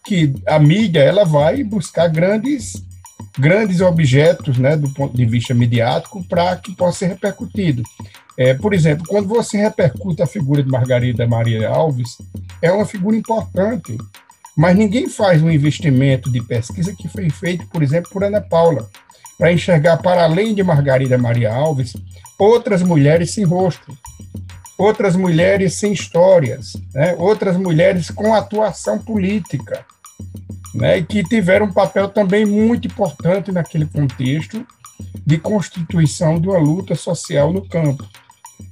[0.03, 2.83] que a mídia ela vai buscar grandes
[3.37, 7.83] grandes objetos, né, do ponto de vista mediático, para que possa ser repercutido.
[8.37, 12.17] É, por exemplo, quando você repercute a figura de Margarida Maria Alves,
[12.61, 13.97] é uma figura importante,
[14.55, 18.89] mas ninguém faz um investimento de pesquisa que foi feito, por exemplo, por Ana Paula,
[19.37, 21.93] para enxergar, para além de Margarida Maria Alves,
[22.37, 23.97] outras mulheres sem rosto,
[24.77, 27.15] outras mulheres sem histórias, né?
[27.17, 29.85] outras mulheres com atuação política,
[30.73, 31.01] né?
[31.01, 34.65] que tiveram um papel também muito importante naquele contexto
[35.25, 38.05] de constituição de uma luta social no campo.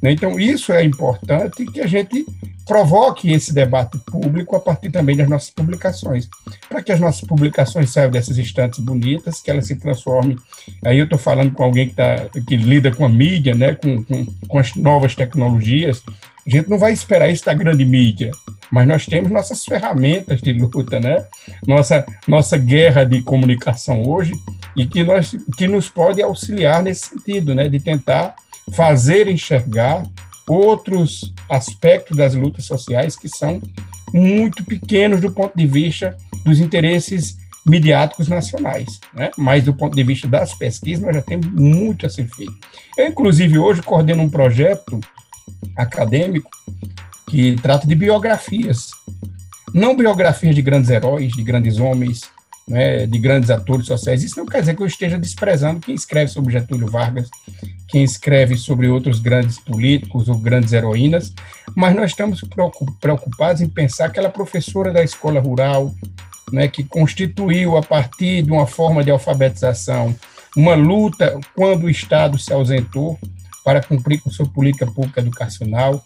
[0.02, 0.12] Né?
[0.12, 2.26] Então, isso é importante que a gente
[2.65, 6.30] provoque esse debate público a partir também das nossas publicações,
[6.69, 10.38] para que as nossas publicações saiam dessas estantes bonitas, que elas se transformem.
[10.86, 14.04] Aí eu estou falando com alguém que, tá, que lida com a mídia, né, com,
[14.04, 16.02] com, com as novas tecnologias.
[16.46, 18.32] A gente não vai esperar isso da grande mídia,
[18.69, 21.26] mas nós temos nossas ferramentas de luta, né?
[21.65, 24.34] Nossa, nossa guerra de comunicação hoje,
[24.76, 27.69] e que, nós, que nos pode auxiliar nesse sentido, né?
[27.69, 28.36] De tentar
[28.71, 30.04] fazer enxergar
[30.47, 33.62] outros aspectos das lutas sociais que são
[34.13, 39.32] muito pequenos do ponto de vista dos interesses midiáticos nacionais, né?
[39.38, 42.54] mas do ponto de vista das pesquisas, nós já temos muito a ser feito.
[42.97, 44.99] Eu, inclusive, hoje coordeno um projeto
[45.78, 46.49] acadêmico
[47.28, 48.91] que trata de biografias,
[49.73, 52.30] não biografias de grandes heróis, de grandes homens,
[52.67, 54.23] né, de grandes atores sociais.
[54.23, 57.30] Isso não quer dizer que eu esteja desprezando quem escreve sobre Getúlio Vargas,
[57.88, 61.34] quem escreve sobre outros grandes políticos ou grandes heroínas,
[61.76, 62.41] mas nós estamos
[62.99, 65.93] preocupados em pensar aquela professora da escola rural,
[66.52, 70.15] né, que constituiu, a partir de uma forma de alfabetização,
[70.56, 73.17] uma luta quando o Estado se ausentou
[73.63, 76.04] para cumprir com sua política pública educacional,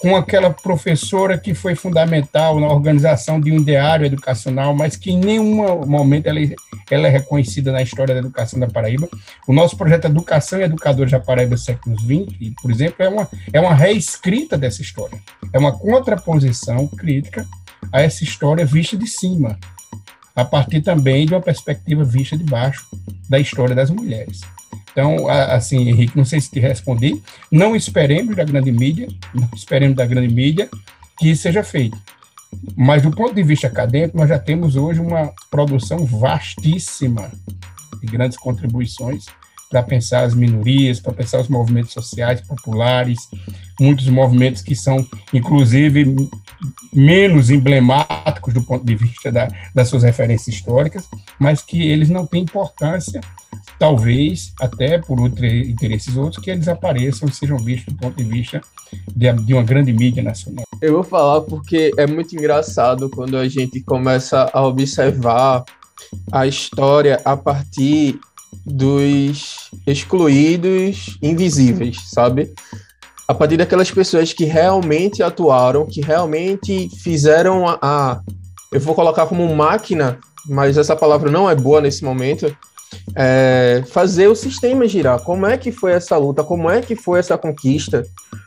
[0.00, 5.18] com aquela professora que foi fundamental na organização de um diário educacional, mas que em
[5.18, 6.38] nenhum momento ela,
[6.90, 9.08] ela é reconhecida na história da educação da Paraíba.
[9.46, 13.60] O nosso projeto Educação e Educadores da Paraíba séculos XX, por exemplo, é uma, é
[13.60, 15.18] uma reescrita dessa história.
[15.52, 17.46] É uma contraposição crítica
[17.92, 19.58] a essa história vista de cima,
[20.34, 22.86] a partir também de uma perspectiva vista de baixo
[23.28, 24.40] da história das mulheres.
[24.92, 27.22] Então, assim, Henrique, não sei se te respondi.
[27.50, 30.68] Não esperemos da grande mídia, não esperemos da grande mídia
[31.18, 31.96] que isso seja feito.
[32.76, 37.30] Mas, do ponto de vista acadêmico, nós já temos hoje uma produção vastíssima
[38.00, 39.26] de grandes contribuições
[39.68, 43.18] para pensar as minorias, para pensar os movimentos sociais populares,
[43.78, 46.16] muitos movimentos que são, inclusive,
[46.92, 51.06] menos emblemáticos do ponto de vista da, das suas referências históricas,
[51.38, 53.20] mas que eles não têm importância
[53.78, 58.24] talvez até por outros interesses outros que eles apareçam e sejam vistos do ponto de
[58.24, 58.60] vista
[59.14, 60.64] de, de, uma grande mídia nacional.
[60.82, 65.64] Eu vou falar porque é muito engraçado quando a gente começa a observar
[66.32, 68.18] a história a partir
[68.64, 72.52] dos excluídos invisíveis, sabe?
[73.26, 78.20] A partir daquelas pessoas que realmente atuaram, que realmente fizeram a, a
[78.72, 82.54] eu vou colocar como máquina, mas essa palavra não é boa nesse momento,
[83.14, 85.20] é, fazer o sistema girar.
[85.20, 86.44] Como é que foi essa luta?
[86.44, 88.04] Como é que foi essa conquista?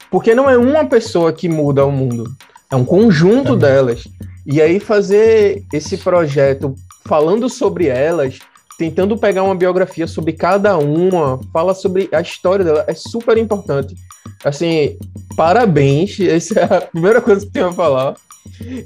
[0.10, 2.36] Porque não é uma pessoa que muda o mundo,
[2.70, 4.08] é um conjunto delas.
[4.46, 6.76] E aí fazer esse projeto
[7.06, 8.40] falando sobre elas,
[8.78, 13.96] tentando pegar uma biografia sobre cada uma, fala sobre a história dela, é super importante.
[14.44, 14.98] Assim,
[15.36, 18.16] parabéns, essa é a primeira coisa que tenho a falar.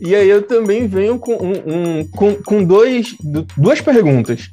[0.01, 3.15] E aí eu também venho com, um, um com, com dois,
[3.57, 4.49] duas perguntas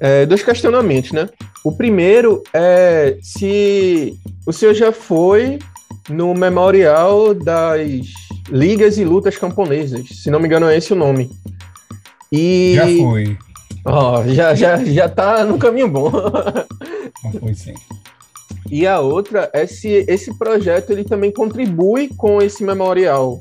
[0.00, 1.28] é, dois questionamentos, né?
[1.64, 4.14] O primeiro é se
[4.46, 5.58] o senhor já foi
[6.08, 8.06] no memorial das
[8.48, 11.30] ligas e lutas camponesas, se não me engano é esse o nome.
[12.30, 12.74] E...
[12.76, 13.38] Já fui.
[13.84, 16.10] Ó, oh, já, já, já tá no caminho bom.
[16.10, 17.74] Já foi sim.
[18.70, 23.40] E a outra é se esse projeto ele também contribui com esse memorial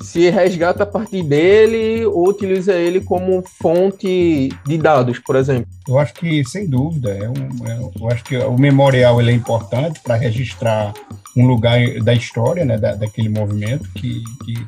[0.00, 5.66] se resgata a partir dele ou utiliza ele como fonte de dados, por exemplo?
[5.88, 9.34] Eu acho que, sem dúvida, é um, é, eu acho que o memorial ele é
[9.34, 10.92] importante para registrar
[11.36, 14.66] um lugar da história né, da, daquele movimento que, que,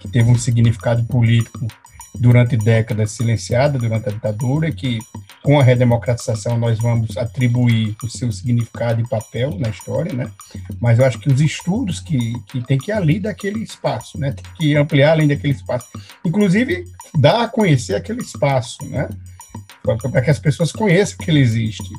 [0.00, 1.66] que teve um significado político
[2.14, 4.98] durante décadas silenciada durante a ditadura, que
[5.42, 10.30] com a redemocratização nós vamos atribuir o seu significado e papel na história, né?
[10.80, 14.32] Mas eu acho que os estudos que, que tem que ir ali daquele espaço, né?
[14.32, 15.86] Tem que ampliar além daquele espaço.
[16.24, 16.84] Inclusive,
[17.18, 19.08] dar a conhecer aquele espaço, né?
[19.82, 21.90] Para que as pessoas conheçam que ele existe.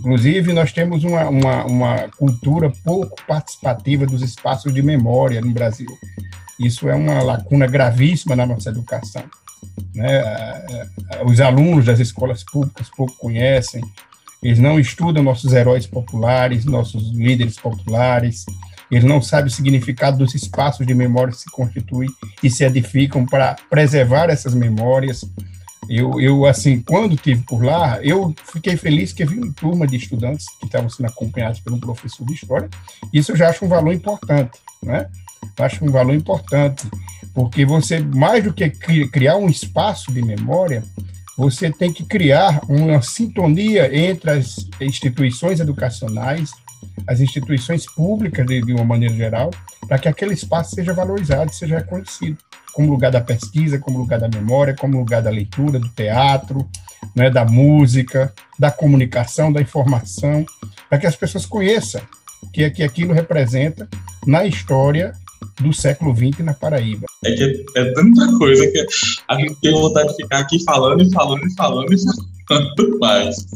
[0.00, 5.88] Inclusive, nós temos uma, uma, uma cultura pouco participativa dos espaços de memória no Brasil.
[6.58, 9.24] Isso é uma lacuna gravíssima na nossa educação.
[9.94, 10.22] Né?
[11.26, 13.82] Os alunos das escolas públicas pouco conhecem,
[14.42, 18.46] eles não estudam nossos heróis populares, nossos líderes populares,
[18.90, 22.08] eles não sabem o significado dos espaços de memória que se constituem
[22.42, 25.24] e se edificam para preservar essas memórias.
[25.88, 29.96] Eu, eu, assim, quando tive por lá, eu fiquei feliz que vi uma turma de
[29.96, 32.68] estudantes que estavam sendo acompanhados pelo professor de história.
[33.12, 35.08] Isso eu já acho um valor importante, né?
[35.58, 36.88] Acho um valor importante
[37.34, 38.68] porque você, mais do que
[39.08, 40.82] criar um espaço de memória,
[41.36, 46.50] você tem que criar uma sintonia entre as instituições educacionais,
[47.06, 49.50] as instituições públicas, de, de uma maneira geral,
[49.86, 52.36] para que aquele espaço seja valorizado, seja reconhecido
[52.72, 56.68] como lugar da pesquisa, como lugar da memória, como lugar da leitura, do teatro,
[57.14, 60.44] né, da música, da comunicação, da informação,
[60.88, 62.00] para que as pessoas conheçam
[62.52, 63.88] que, que aquilo representa
[64.26, 65.12] na história
[65.60, 67.06] do século XX na Paraíba.
[67.24, 68.86] É que é tanta coisa que
[69.28, 71.98] a gente tem vontade de ficar aqui falando e falando e falando e
[72.48, 73.46] falando mais.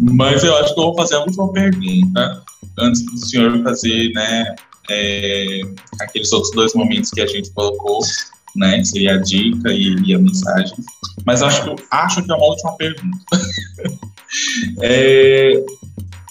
[0.00, 2.42] Mas eu acho que eu vou fazer a última pergunta
[2.78, 4.54] antes do senhor fazer, né,
[4.90, 5.60] é,
[6.00, 8.00] aqueles outros dois momentos que a gente colocou,
[8.56, 10.76] né, que seria a dica e, e a mensagem.
[11.24, 13.18] Mas acho que, acho que é uma última pergunta.
[14.80, 15.64] é,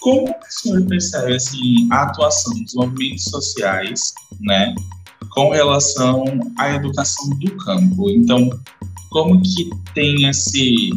[0.07, 4.73] como o senhor percebe assim, a atuação dos movimentos sociais né,
[5.31, 6.23] com relação
[6.57, 8.09] à educação do campo.
[8.09, 8.49] Então,
[9.09, 10.91] como que tem esse,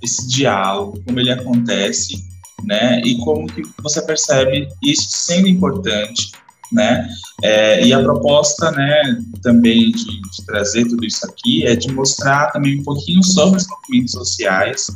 [0.00, 2.24] esse diálogo, como ele acontece,
[2.62, 3.00] né?
[3.04, 6.30] E como que você percebe isso sendo importante,
[6.70, 7.08] né?
[7.42, 12.52] É, e a proposta, né, também de, de, trazer tudo isso aqui é de mostrar
[12.52, 14.86] também um pouquinho sobre os movimentos sociais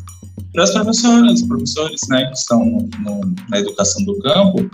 [0.52, 4.70] para as professoras, professores, né, que estão no, na educação do campo,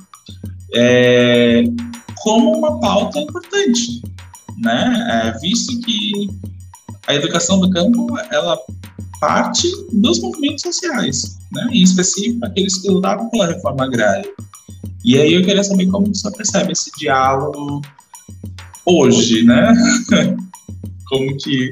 [0.75, 1.65] é,
[2.23, 4.03] como uma pauta importante,
[4.59, 5.33] né?
[5.35, 6.31] É, visto que
[7.07, 8.59] a educação do campo ela
[9.21, 11.69] parte dos movimentos sociais, né?
[11.73, 14.31] em específico aqueles que lutavam pela reforma agrária.
[15.05, 17.83] E aí eu queria saber como você percebe esse diálogo
[18.85, 19.73] hoje, né?
[21.09, 21.71] como que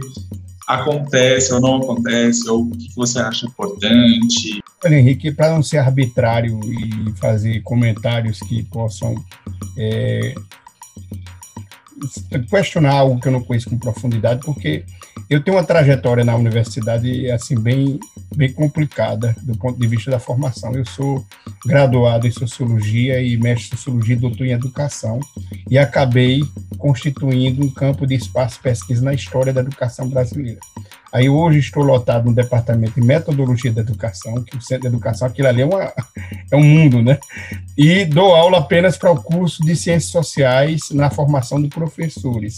[0.66, 4.62] acontece ou não acontece, ou o que você acha importante.
[4.84, 9.14] Olha, Henrique, para não ser arbitrário e fazer comentários que possam
[9.78, 10.34] é,
[12.48, 14.84] questionar algo que eu não conheço com profundidade, porque
[15.28, 17.98] eu tenho uma trajetória na universidade assim bem
[18.34, 20.74] bem complicada do ponto de vista da formação.
[20.74, 21.24] Eu sou
[21.66, 25.20] graduado em sociologia e mestre em sociologia doutor em educação
[25.70, 26.42] e acabei
[26.78, 30.58] constituindo um campo de espaço pesquisa na história da educação brasileira.
[31.12, 35.28] Aí hoje estou lotado no departamento de metodologia da educação, que o centro de educação,
[35.28, 35.92] aquilo ali é, uma,
[36.50, 37.18] é um mundo, né?
[37.76, 42.56] E dou aula apenas para o curso de ciências sociais na formação de professores.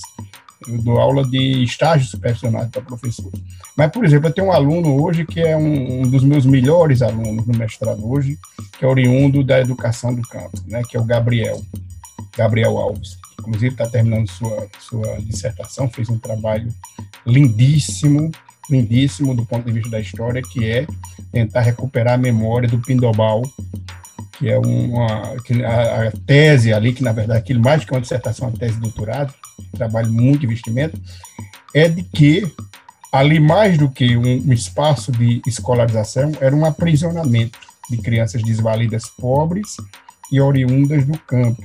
[0.69, 3.41] Eu dou aula de estágio supervisionado para professores.
[3.77, 7.03] Mas, por exemplo, eu tenho um aluno hoje que é um, um, dos meus melhores
[7.03, 8.39] alunos no mestrado hoje,
[8.79, 10.83] que é oriundo da educação do campo, né?
[10.89, 11.61] Que é o Gabriel,
[12.37, 16.73] Gabriel Alves inclusive está terminando sua, sua dissertação, fez um trabalho
[17.27, 18.31] lindíssimo,
[18.71, 20.87] lindíssimo do ponto de vista da história, que é
[21.31, 23.43] tentar recuperar a memória do Pindobal,
[24.39, 28.01] que é uma que a, a, tese ali, que na verdade aquilo mais que uma
[28.01, 29.33] dissertação, uma tese de doutorado,
[29.77, 31.01] trabalho muito investimento,
[31.75, 32.43] é de que
[33.15, 39.05] ali mais do que um, um espaço de escolarização, era um aprisionamento de crianças desvalidas
[39.07, 39.77] pobres
[40.33, 41.63] e oriundas do campo.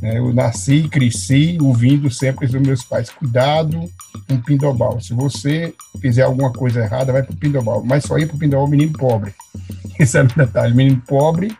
[0.00, 0.18] Né?
[0.18, 3.78] Eu nasci e cresci ouvindo sempre dos meus pais, cuidado
[4.26, 5.00] com um pindobal.
[5.00, 7.82] Se você fizer alguma coisa errada, vai para o pindobal.
[7.84, 9.34] Mas só ir para o pindobal menino pobre.
[9.98, 11.54] Esse é o detalhe, menino pobre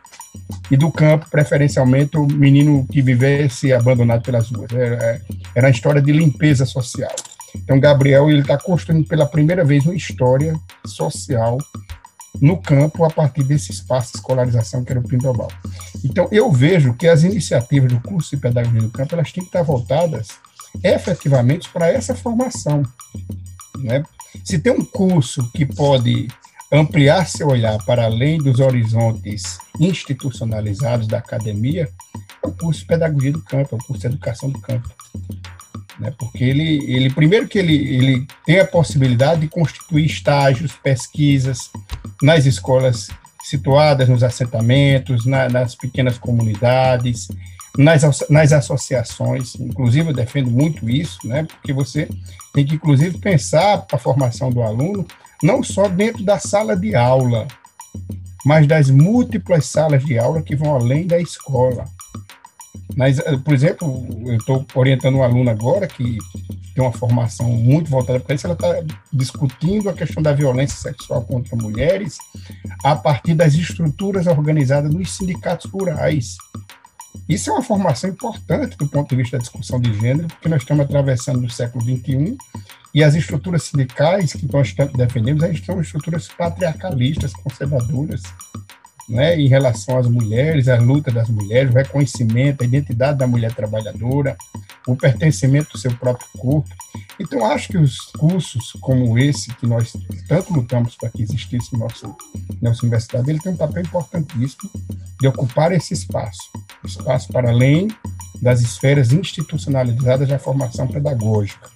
[0.70, 4.70] e do campo, preferencialmente o menino que vivesse abandonado pelas ruas.
[4.72, 5.20] Era, é,
[5.54, 7.14] era uma história de limpeza social.
[7.54, 10.54] Então, Gabriel ele está construindo pela primeira vez uma história
[10.86, 11.58] social
[12.40, 15.50] no campo a partir desse espaço de escolarização que era o Pindobal.
[16.04, 19.48] Então, eu vejo que as iniciativas do curso de pedagogia do campo elas têm que
[19.48, 20.28] estar voltadas
[20.82, 22.82] efetivamente para essa formação.
[23.78, 24.02] Né?
[24.44, 26.28] Se tem um curso que pode
[26.72, 31.88] ampliar seu olhar para além dos horizontes institucionalizados da academia,
[32.42, 34.88] é o curso de pedagogia do campo, é o curso de educação do campo
[36.00, 36.12] né?
[36.18, 41.70] Porque ele, ele primeiro que ele, ele tem a possibilidade de constituir estágios, pesquisas
[42.22, 43.08] nas escolas
[43.42, 47.28] situadas nos assentamentos, na, nas pequenas comunidades,
[47.76, 51.44] nas, nas associações, inclusive eu defendo muito isso, né?
[51.44, 52.08] Porque você
[52.52, 55.06] tem que inclusive pensar a formação do aluno
[55.42, 57.46] não só dentro da sala de aula,
[58.44, 61.84] mas das múltiplas salas de aula que vão além da escola.
[62.96, 66.18] Mas, eh, por exemplo, eu estou orientando um aluno agora que
[66.74, 71.22] tem uma formação muito voltada para isso, ela está discutindo a questão da violência sexual
[71.22, 72.18] contra mulheres
[72.84, 76.36] a partir das estruturas organizadas nos sindicatos rurais.
[77.28, 80.62] Isso é uma formação importante do ponto de vista da discussão de gênero, porque nós
[80.62, 82.36] estamos atravessando o século XXI
[82.94, 88.22] e as estruturas sindicais que nós defendemos são estruturas patriarcalistas, conservadoras,
[89.10, 93.52] né, em relação às mulheres, à luta das mulheres, o reconhecimento, a identidade da mulher
[93.52, 94.36] trabalhadora,
[94.86, 96.68] o pertencimento do seu próprio corpo.
[97.18, 99.92] Então, acho que os cursos como esse, que nós
[100.28, 102.16] tanto lutamos para que existisse no nosso,
[102.62, 104.70] nossa universidade, ele tem um papel importantíssimo
[105.20, 106.50] de ocupar esse espaço,
[106.84, 107.88] espaço para além
[108.40, 111.68] das esferas institucionalizadas da formação pedagógica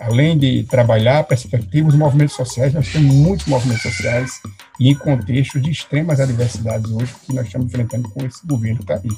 [0.00, 4.40] além de trabalhar perspectivas, movimentos sociais, nós temos muitos movimentos sociais
[4.80, 8.84] e em contextos de extremas adversidades hoje que nós estamos enfrentando com esse governo que
[8.84, 9.10] está aí.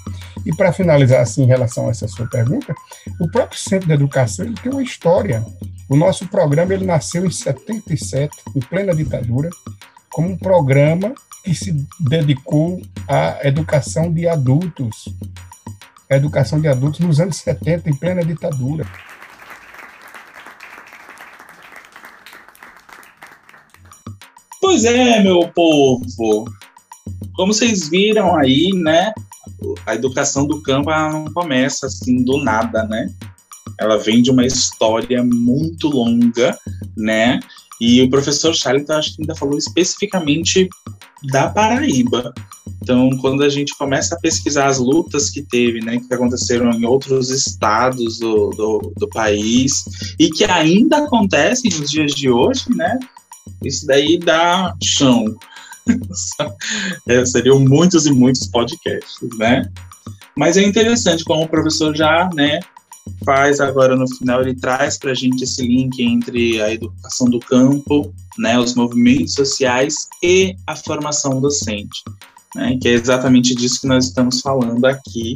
[0.44, 2.74] E para finalizar, assim, em relação a essa sua pergunta,
[3.20, 5.44] o próprio Centro de Educação ele tem uma história.
[5.88, 9.50] O nosso programa ele nasceu em 77, em plena ditadura,
[10.10, 11.14] como um programa
[11.44, 15.08] que se dedicou à educação de adultos,
[16.10, 18.84] a educação de adultos nos anos 70, em plena ditadura.
[24.62, 26.44] Pois é, meu povo.
[27.34, 29.12] Como vocês viram aí, né?
[29.84, 33.12] A educação do campo não começa assim do nada, né?
[33.80, 36.56] Ela vem de uma história muito longa,
[36.96, 37.40] né?
[37.80, 40.68] E o professor Charlton, acho que ainda falou especificamente
[41.32, 42.32] da Paraíba.
[42.80, 46.84] Então, quando a gente começa a pesquisar as lutas que teve, né, que aconteceram em
[46.84, 49.84] outros estados do, do, do país
[50.20, 52.98] e que ainda acontecem nos dias de hoje, né,
[53.68, 55.24] isso daí dá chão.
[57.08, 59.70] é, seriam muitos e muitos podcasts, né?
[60.36, 62.60] Mas é interessante como o professor já, né,
[63.24, 67.38] faz agora no final, ele traz para a gente esse link entre a educação do
[67.38, 72.02] campo, né, os movimentos sociais e a formação docente,
[72.54, 75.34] né, que é exatamente disso que nós estamos falando aqui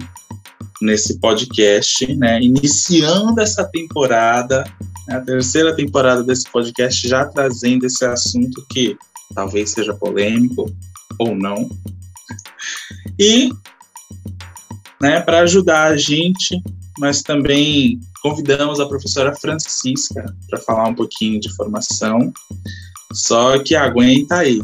[0.80, 4.64] nesse podcast, né, iniciando essa temporada,
[5.08, 8.96] né, a terceira temporada desse podcast, já trazendo esse assunto que
[9.34, 10.70] talvez seja polêmico
[11.18, 11.70] ou não.
[13.18, 13.50] E,
[15.00, 16.62] né, para ajudar a gente
[16.98, 22.32] mas também convidamos a professora Francisca para falar um pouquinho de formação.
[23.12, 24.60] Só que aguenta aí,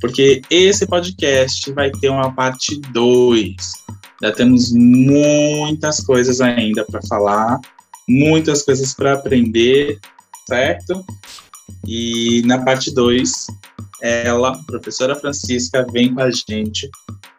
[0.00, 3.83] porque esse podcast vai ter uma parte 2.
[4.22, 7.60] Já temos muitas coisas ainda para falar,
[8.08, 9.98] muitas coisas para aprender,
[10.46, 11.04] certo?
[11.86, 13.46] E na parte 2,
[14.00, 16.90] ela, professora Francisca, vem com a gente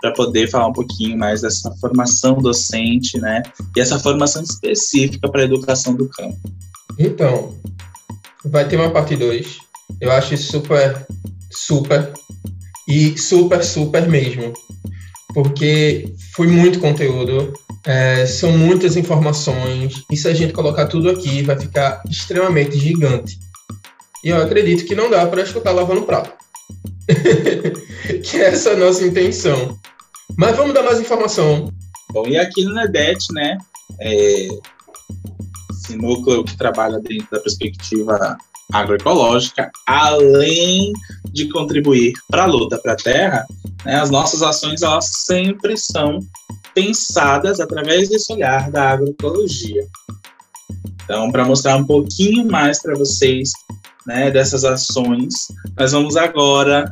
[0.02, 3.42] para poder falar um pouquinho mais dessa formação docente, né?
[3.76, 6.40] E essa formação específica para a educação do campo.
[6.98, 7.56] Então,
[8.44, 9.58] vai ter uma parte 2.
[10.02, 11.06] Eu acho super,
[11.52, 12.12] super
[12.88, 14.54] e super, super mesmo.
[15.36, 17.52] Porque foi muito conteúdo,
[17.86, 23.38] é, são muitas informações, e se a gente colocar tudo aqui, vai ficar extremamente gigante.
[24.24, 26.32] E eu acredito que não dá para escutar lavando prato.
[28.24, 29.78] que essa é a nossa intenção.
[30.38, 31.70] Mas vamos dar mais informação.
[32.12, 33.58] Bom, e aqui no NEDET, né,
[34.00, 34.48] é,
[35.70, 38.38] esse núcleo que trabalha dentro da perspectiva
[38.72, 40.92] agroecológica, além
[41.32, 43.46] de contribuir para a luta para a terra,
[43.84, 46.20] né, as nossas ações elas sempre são
[46.74, 49.86] pensadas através desse olhar da agroecologia.
[51.04, 53.52] Então, para mostrar um pouquinho mais para vocês
[54.06, 55.34] né, dessas ações,
[55.78, 56.92] nós vamos agora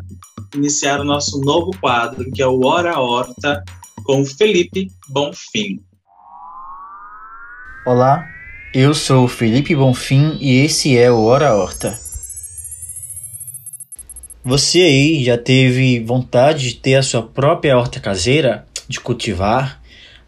[0.55, 3.63] iniciar o nosso novo quadro, que é o Hora Horta,
[4.03, 5.81] com Felipe Bonfim.
[7.85, 8.23] Olá,
[8.73, 11.95] eu sou Felipe Bonfim e esse é o Hora Horta.
[14.43, 19.79] Você aí já teve vontade de ter a sua própria horta caseira, de cultivar,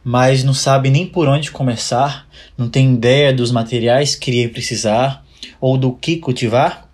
[0.03, 5.25] mas não sabe nem por onde começar, não tem ideia dos materiais que iria precisar
[5.59, 6.87] ou do que cultivar?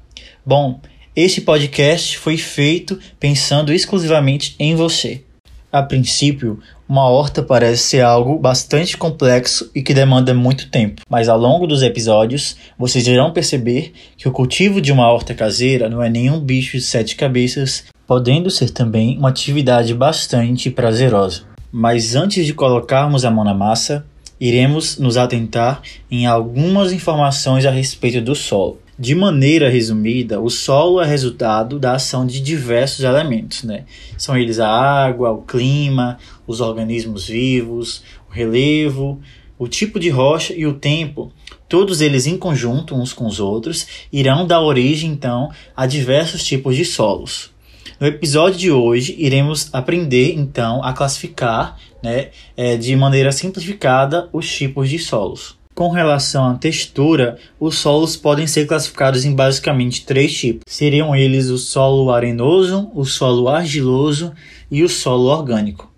[0.45, 0.79] Bom,
[1.13, 5.25] este podcast foi feito pensando exclusivamente em você.
[5.69, 6.61] A princípio,
[6.91, 11.65] uma horta parece ser algo bastante complexo e que demanda muito tempo, mas ao longo
[11.65, 16.37] dos episódios vocês irão perceber que o cultivo de uma horta caseira não é nenhum
[16.37, 21.43] bicho de sete cabeças, podendo ser também uma atividade bastante prazerosa.
[21.71, 24.05] Mas antes de colocarmos a mão na massa,
[24.37, 25.81] iremos nos atentar
[26.11, 28.81] em algumas informações a respeito do solo.
[29.01, 33.85] De maneira resumida, o solo é resultado da ação de diversos elementos, né?
[34.15, 36.19] São eles a água, o clima,
[36.51, 39.19] os organismos vivos, o relevo,
[39.57, 41.31] o tipo de rocha e o tempo.
[41.69, 46.75] Todos eles em conjunto, uns com os outros, irão dar origem então a diversos tipos
[46.75, 47.51] de solos.
[47.99, 54.51] No episódio de hoje, iremos aprender então a classificar, né, é, de maneira simplificada, os
[54.51, 55.55] tipos de solos.
[55.75, 60.63] Com relação à textura, os solos podem ser classificados em basicamente três tipos.
[60.67, 64.33] Seriam eles o solo arenoso, o solo argiloso
[64.69, 65.90] e o solo orgânico.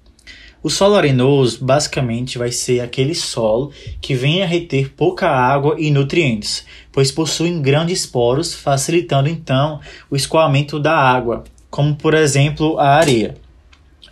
[0.63, 5.91] O solo arenoso basicamente vai ser aquele solo que vem a reter pouca água e
[5.91, 12.95] nutrientes, pois possuem grandes poros, facilitando então o escoamento da água, como por exemplo a
[12.95, 13.35] areia.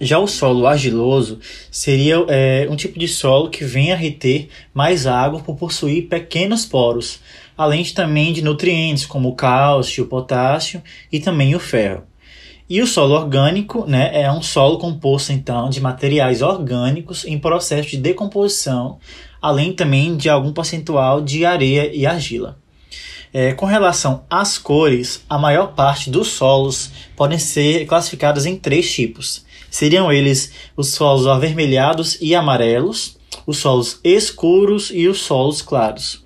[0.02, 1.39] Já o solo argiloso
[1.72, 6.66] seria é, um tipo de solo que vem a reter mais água por possuir pequenos
[6.66, 7.22] poros,
[7.58, 12.11] além também de nutrientes como o cálcio, o potássio e também o ferro.
[12.72, 17.89] E o solo orgânico né, é um solo composto então de materiais orgânicos em processo
[17.89, 18.97] de decomposição,
[19.41, 22.57] além também de algum percentual de areia e argila.
[23.34, 28.89] É, com relação às cores, a maior parte dos solos podem ser classificados em três
[28.89, 36.20] tipos Seriam eles os solos avermelhados e amarelos, os solos escuros e os solos claros.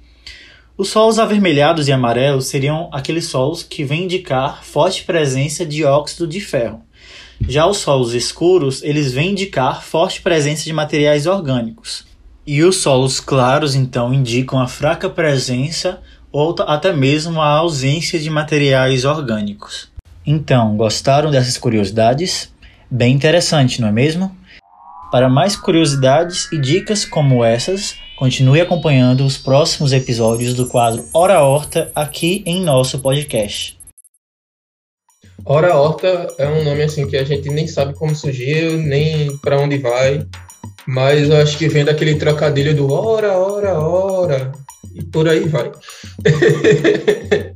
[0.78, 6.28] Os solos avermelhados e amarelos seriam aqueles solos que vêm indicar forte presença de óxido
[6.28, 6.82] de ferro.
[7.48, 12.06] Já os solos escuros, eles vêm indicar forte presença de materiais orgânicos.
[12.46, 18.30] E os solos claros, então, indicam a fraca presença ou até mesmo a ausência de
[18.30, 19.90] materiais orgânicos.
[20.28, 22.54] Então, gostaram dessas curiosidades?
[22.92, 24.36] Bem interessante, não é mesmo?
[25.10, 31.42] Para mais curiosidades e dicas como essas, continue acompanhando os próximos episódios do quadro Hora
[31.42, 33.78] Horta aqui em nosso podcast.
[35.44, 39.60] Hora Horta é um nome assim que a gente nem sabe como surgiu, nem para
[39.60, 40.26] onde vai,
[40.88, 44.52] mas eu acho que vem daquele trocadilho do hora, hora, hora,
[44.94, 45.72] e por aí vai.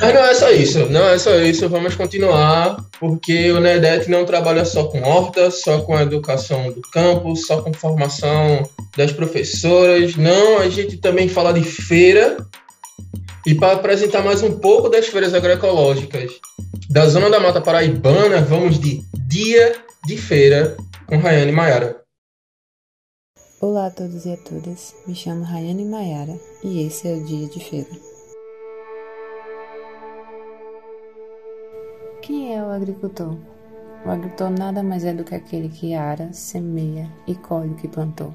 [0.00, 4.24] Mas não é só isso, não é só isso, vamos continuar, porque o NEDET não
[4.24, 10.16] trabalha só com horta, só com a educação do campo, só com formação das professoras,
[10.16, 12.36] não, a gente também fala de feira,
[13.46, 16.32] e para apresentar mais um pouco das feiras agroecológicas
[16.90, 22.00] da Zona da Mata Paraibana, vamos de Dia de Feira com Rayane Maiara.
[23.60, 27.46] Olá a todos e a todas, me chamo Rayane Maiara e esse é o Dia
[27.48, 28.19] de Feira.
[32.30, 33.36] Quem é o agricultor?
[34.06, 37.88] O agricultor nada mais é do que aquele que ara, semeia e colhe o que
[37.88, 38.32] plantou,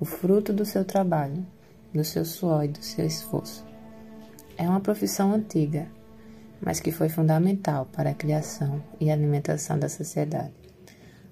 [0.00, 1.44] o fruto do seu trabalho,
[1.92, 3.62] do seu suor e do seu esforço.
[4.56, 5.86] É uma profissão antiga,
[6.62, 10.54] mas que foi fundamental para a criação e alimentação da sociedade.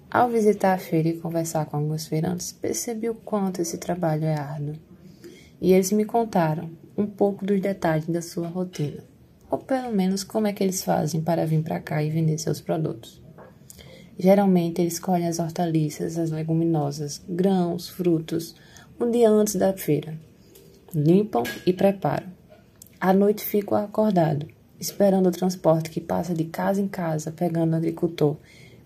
[0.07, 4.35] Ao visitar a feira e conversar com alguns feirantes, percebi o quanto esse trabalho é
[4.35, 4.75] árduo.
[5.59, 9.14] E eles me contaram um pouco dos detalhes da sua rotina
[9.55, 12.59] ou pelo menos como é que eles fazem para vir para cá e vender seus
[12.59, 13.21] produtos.
[14.19, 18.53] Geralmente eles colhem as hortaliças, as leguminosas, grãos, frutos,
[18.99, 20.19] um dia antes da feira.
[20.93, 22.27] Limpam e preparam.
[22.99, 27.77] À noite ficam acordados, esperando o transporte que passa de casa em casa, pegando o
[27.77, 28.35] agricultor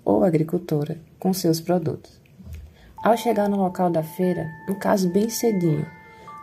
[0.06, 2.22] ou agricultora com seus produtos.
[3.04, 5.88] Ao chegar no local da feira, no caso bem cedinho,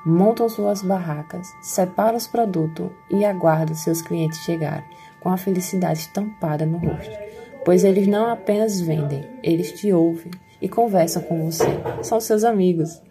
[0.07, 4.85] montam suas barracas, separam os produtos e aguardam seus clientes chegarem,
[5.21, 7.19] com a felicidade estampada no rosto.
[7.65, 10.31] Pois eles não apenas vendem, eles te ouvem
[10.63, 11.65] e conversam com você.
[12.03, 13.03] São seus amigos.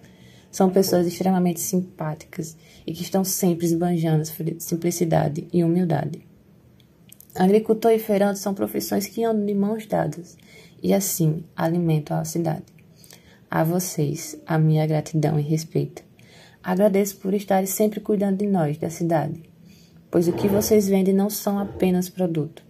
[0.50, 2.56] São pessoas extremamente simpáticas
[2.88, 4.24] e que estão sempre esbanjando
[4.58, 6.26] simplicidade e humildade.
[7.36, 10.38] Agricultor e feirante são profissões que andam de mãos dadas
[10.82, 12.64] e assim alimentam a cidade.
[13.52, 16.06] A vocês, a minha gratidão e respeito.
[16.66, 19.44] Agradeço por estarem sempre cuidando de nós, da cidade,
[20.10, 22.64] pois o que vocês vendem não são apenas produto,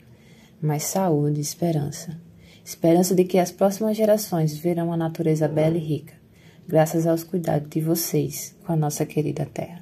[0.62, 2.20] mas saúde e esperança.
[2.64, 6.14] Esperança de que as próximas gerações verão a natureza bela e rica,
[6.68, 9.82] graças aos cuidados de vocês com a nossa querida terra.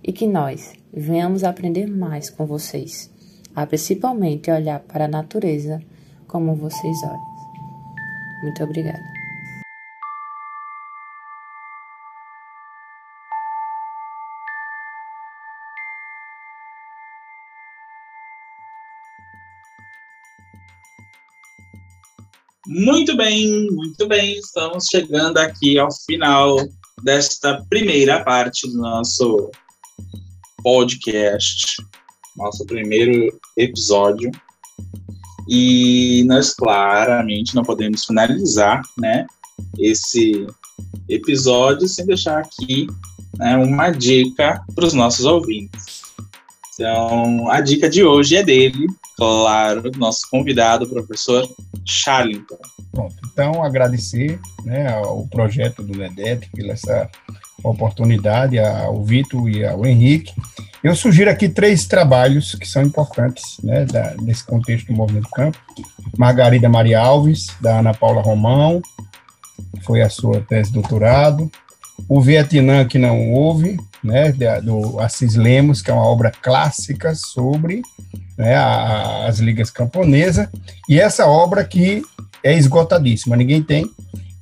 [0.00, 3.10] E que nós venhamos aprender mais com vocês,
[3.52, 5.82] a principalmente olhar para a natureza
[6.28, 7.30] como vocês olham.
[8.44, 9.19] Muito obrigada.
[22.72, 24.38] Muito bem, muito bem.
[24.38, 26.56] Estamos chegando aqui ao final
[27.02, 29.50] desta primeira parte do nosso
[30.62, 31.82] podcast,
[32.36, 34.30] nosso primeiro episódio.
[35.48, 39.26] E nós claramente não podemos finalizar, né,
[39.76, 40.46] esse
[41.08, 42.86] episódio sem deixar aqui
[43.36, 46.02] né, uma dica para os nossos ouvintes.
[46.74, 51.44] Então, a dica de hoje é dele, claro, nosso convidado, professor
[51.90, 52.58] Charlington.
[52.92, 57.08] Pronto, então agradecer né, ao projeto do NEDET pela essa
[57.62, 60.32] oportunidade, ao Vitor e ao Henrique.
[60.82, 65.58] Eu sugiro aqui três trabalhos que são importantes né, da, nesse contexto do Movimento Campo.
[66.16, 68.80] Margarida Maria Alves, da Ana Paula Romão,
[69.82, 71.50] foi a sua tese de doutorado.
[72.08, 74.32] O Vietnã que não houve, né,
[74.62, 77.82] do Assis Lemos, que é uma obra clássica sobre
[78.36, 78.56] né,
[79.26, 80.48] as ligas camponesas,
[80.88, 82.02] e essa obra que
[82.42, 83.88] é esgotadíssima, ninguém tem,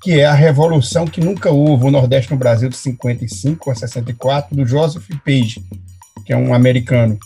[0.01, 4.57] que é a Revolução que Nunca Houve, o Nordeste no Brasil de 55 a 64,
[4.57, 5.63] do Joseph Page,
[6.25, 7.19] que é um americano,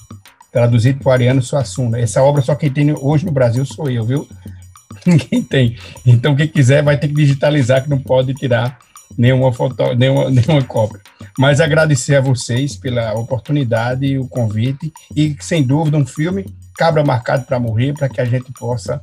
[0.50, 1.98] traduzido para o Ariano Suassuna.
[1.98, 4.28] Essa obra só quem tem hoje no Brasil sou eu, viu?
[5.04, 5.76] Ninguém tem.
[6.06, 8.78] Então, quem quiser vai ter que digitalizar, que não pode tirar
[9.16, 11.00] nenhuma, foto, nenhuma, nenhuma cópia.
[11.38, 16.46] Mas agradecer a vocês pela oportunidade e o convite, e sem dúvida um filme
[16.76, 19.00] Cabra Marcado para Morrer, para que a gente possa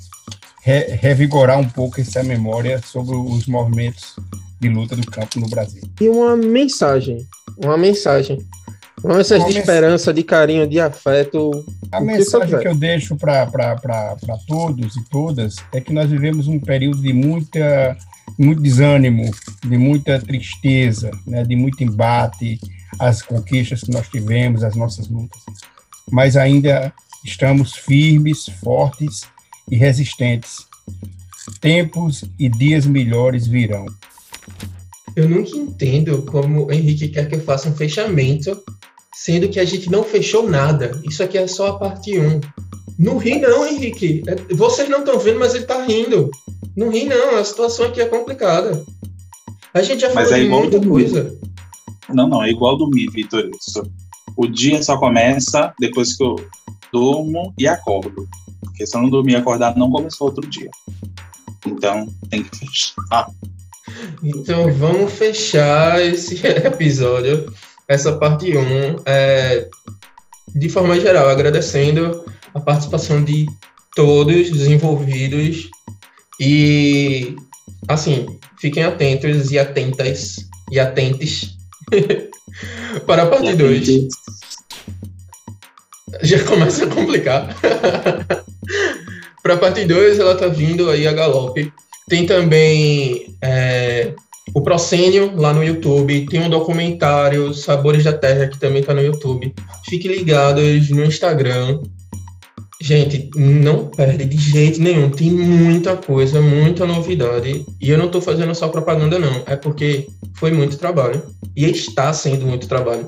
[0.62, 4.16] re, revigorar um pouco essa memória sobre os movimentos
[4.60, 5.82] de luta do campo no Brasil.
[6.00, 7.26] E uma mensagem,
[7.58, 8.40] uma mensagem.
[9.04, 11.66] Uma mensagem uma de esperança, de carinho, de afeto.
[11.90, 13.48] A mensagem que, que eu deixo para
[14.46, 17.98] todos e todas é que nós vivemos um período de muita
[18.40, 19.30] muito desânimo,
[19.62, 22.60] de muita tristeza, né, de muito embate.
[22.98, 25.40] as conquistas que nós tivemos, as nossas lutas,
[26.12, 26.92] mas ainda
[27.24, 29.22] estamos firmes, fortes
[29.70, 30.68] e resistentes.
[31.62, 33.86] Tempos e dias melhores virão.
[35.16, 38.62] Eu nunca entendo como o Henrique quer que eu faça um fechamento,
[39.14, 41.00] sendo que a gente não fechou nada.
[41.04, 42.40] Isso aqui é só a parte 1.
[42.98, 44.24] Não ri não, Henrique.
[44.28, 46.30] É, vocês não estão vendo, mas ele está rindo.
[46.80, 48.86] Não ri não, a situação aqui é complicada.
[49.74, 51.38] A gente já falou é de muita coisa.
[52.08, 53.52] Não, não, é igual dormir, Vitor.
[54.38, 56.38] O dia só começa depois que eu
[56.94, 58.26] durmo e acordo.
[58.62, 60.70] Porque se eu não dormir e acordar, não começou outro dia.
[61.68, 63.30] Então, tem que fechar.
[64.24, 67.54] Então, vamos fechar esse episódio,
[67.90, 68.62] essa parte 1,
[69.06, 69.68] é,
[70.56, 72.24] de forma geral, agradecendo
[72.54, 73.48] a participação de
[73.94, 75.70] todos os envolvidos
[76.40, 77.36] e,
[77.88, 80.38] assim, fiquem atentos e atentas
[80.72, 81.58] e atentes
[83.06, 84.08] para a parte 2.
[86.22, 87.56] Já começa a complicar.
[89.44, 91.72] para a parte 2, ela tá vindo aí a galope.
[92.08, 94.14] Tem também é,
[94.54, 96.26] o Procênio lá no YouTube.
[96.28, 99.54] Tem um documentário, Sabores da Terra, que também tá no YouTube.
[99.86, 101.80] Fiquem ligados no Instagram.
[102.82, 105.10] Gente, não perde de jeito nenhum.
[105.10, 107.66] Tem muita coisa, muita novidade.
[107.82, 109.44] E eu não estou fazendo só propaganda, não.
[109.46, 111.22] É porque foi muito trabalho.
[111.56, 113.06] E está sendo muito trabalho.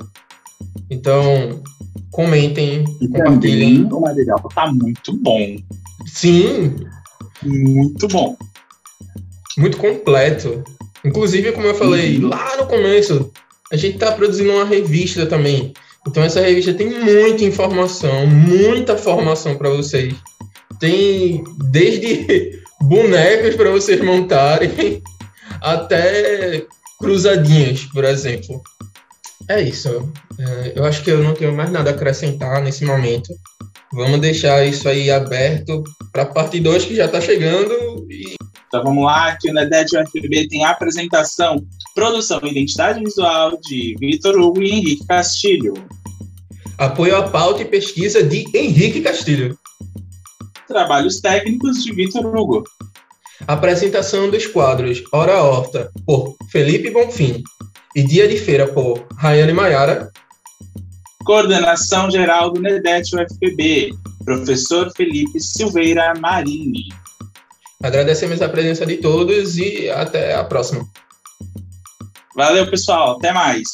[0.90, 1.62] Então,
[2.10, 3.88] comentem, e compartilhem.
[3.90, 5.56] o material está muito bom.
[6.06, 6.76] Sim.
[7.42, 8.36] Muito bom.
[9.56, 10.62] Muito completo.
[11.04, 12.28] Inclusive, como eu falei uhum.
[12.28, 13.30] lá no começo,
[13.72, 15.72] a gente está produzindo uma revista também.
[16.06, 20.14] Então essa revista tem muita informação, muita formação para vocês.
[20.80, 25.02] Tem desde bonecos para vocês montarem
[25.60, 26.66] até
[26.98, 28.60] cruzadinhas, por exemplo.
[29.48, 30.10] É isso.
[30.38, 33.32] É, eu acho que eu não tenho mais nada a acrescentar nesse momento.
[33.92, 38.06] Vamos deixar isso aí aberto para a parte 2 que já está chegando.
[38.10, 38.34] E...
[38.72, 41.62] Então vamos lá, aqui o NEDET UFB tem a apresentação,
[41.94, 45.74] produção e identidade visual de Vitor Hugo e Henrique Castilho.
[46.78, 49.58] Apoio à pauta e pesquisa de Henrique Castilho.
[50.66, 52.64] Trabalhos técnicos de Vitor Hugo.
[53.46, 57.44] Apresentação dos quadros Hora Horta, por Felipe Bonfim,
[57.94, 60.10] e Dia de Feira, por Rayane Maiara.
[61.26, 63.90] Coordenação geral do NEDET UFPB,
[64.24, 67.01] professor Felipe Silveira Marini.
[67.82, 70.86] Agradecemos a presença de todos e até a próxima.
[72.36, 73.16] Valeu, pessoal.
[73.16, 73.66] Até mais.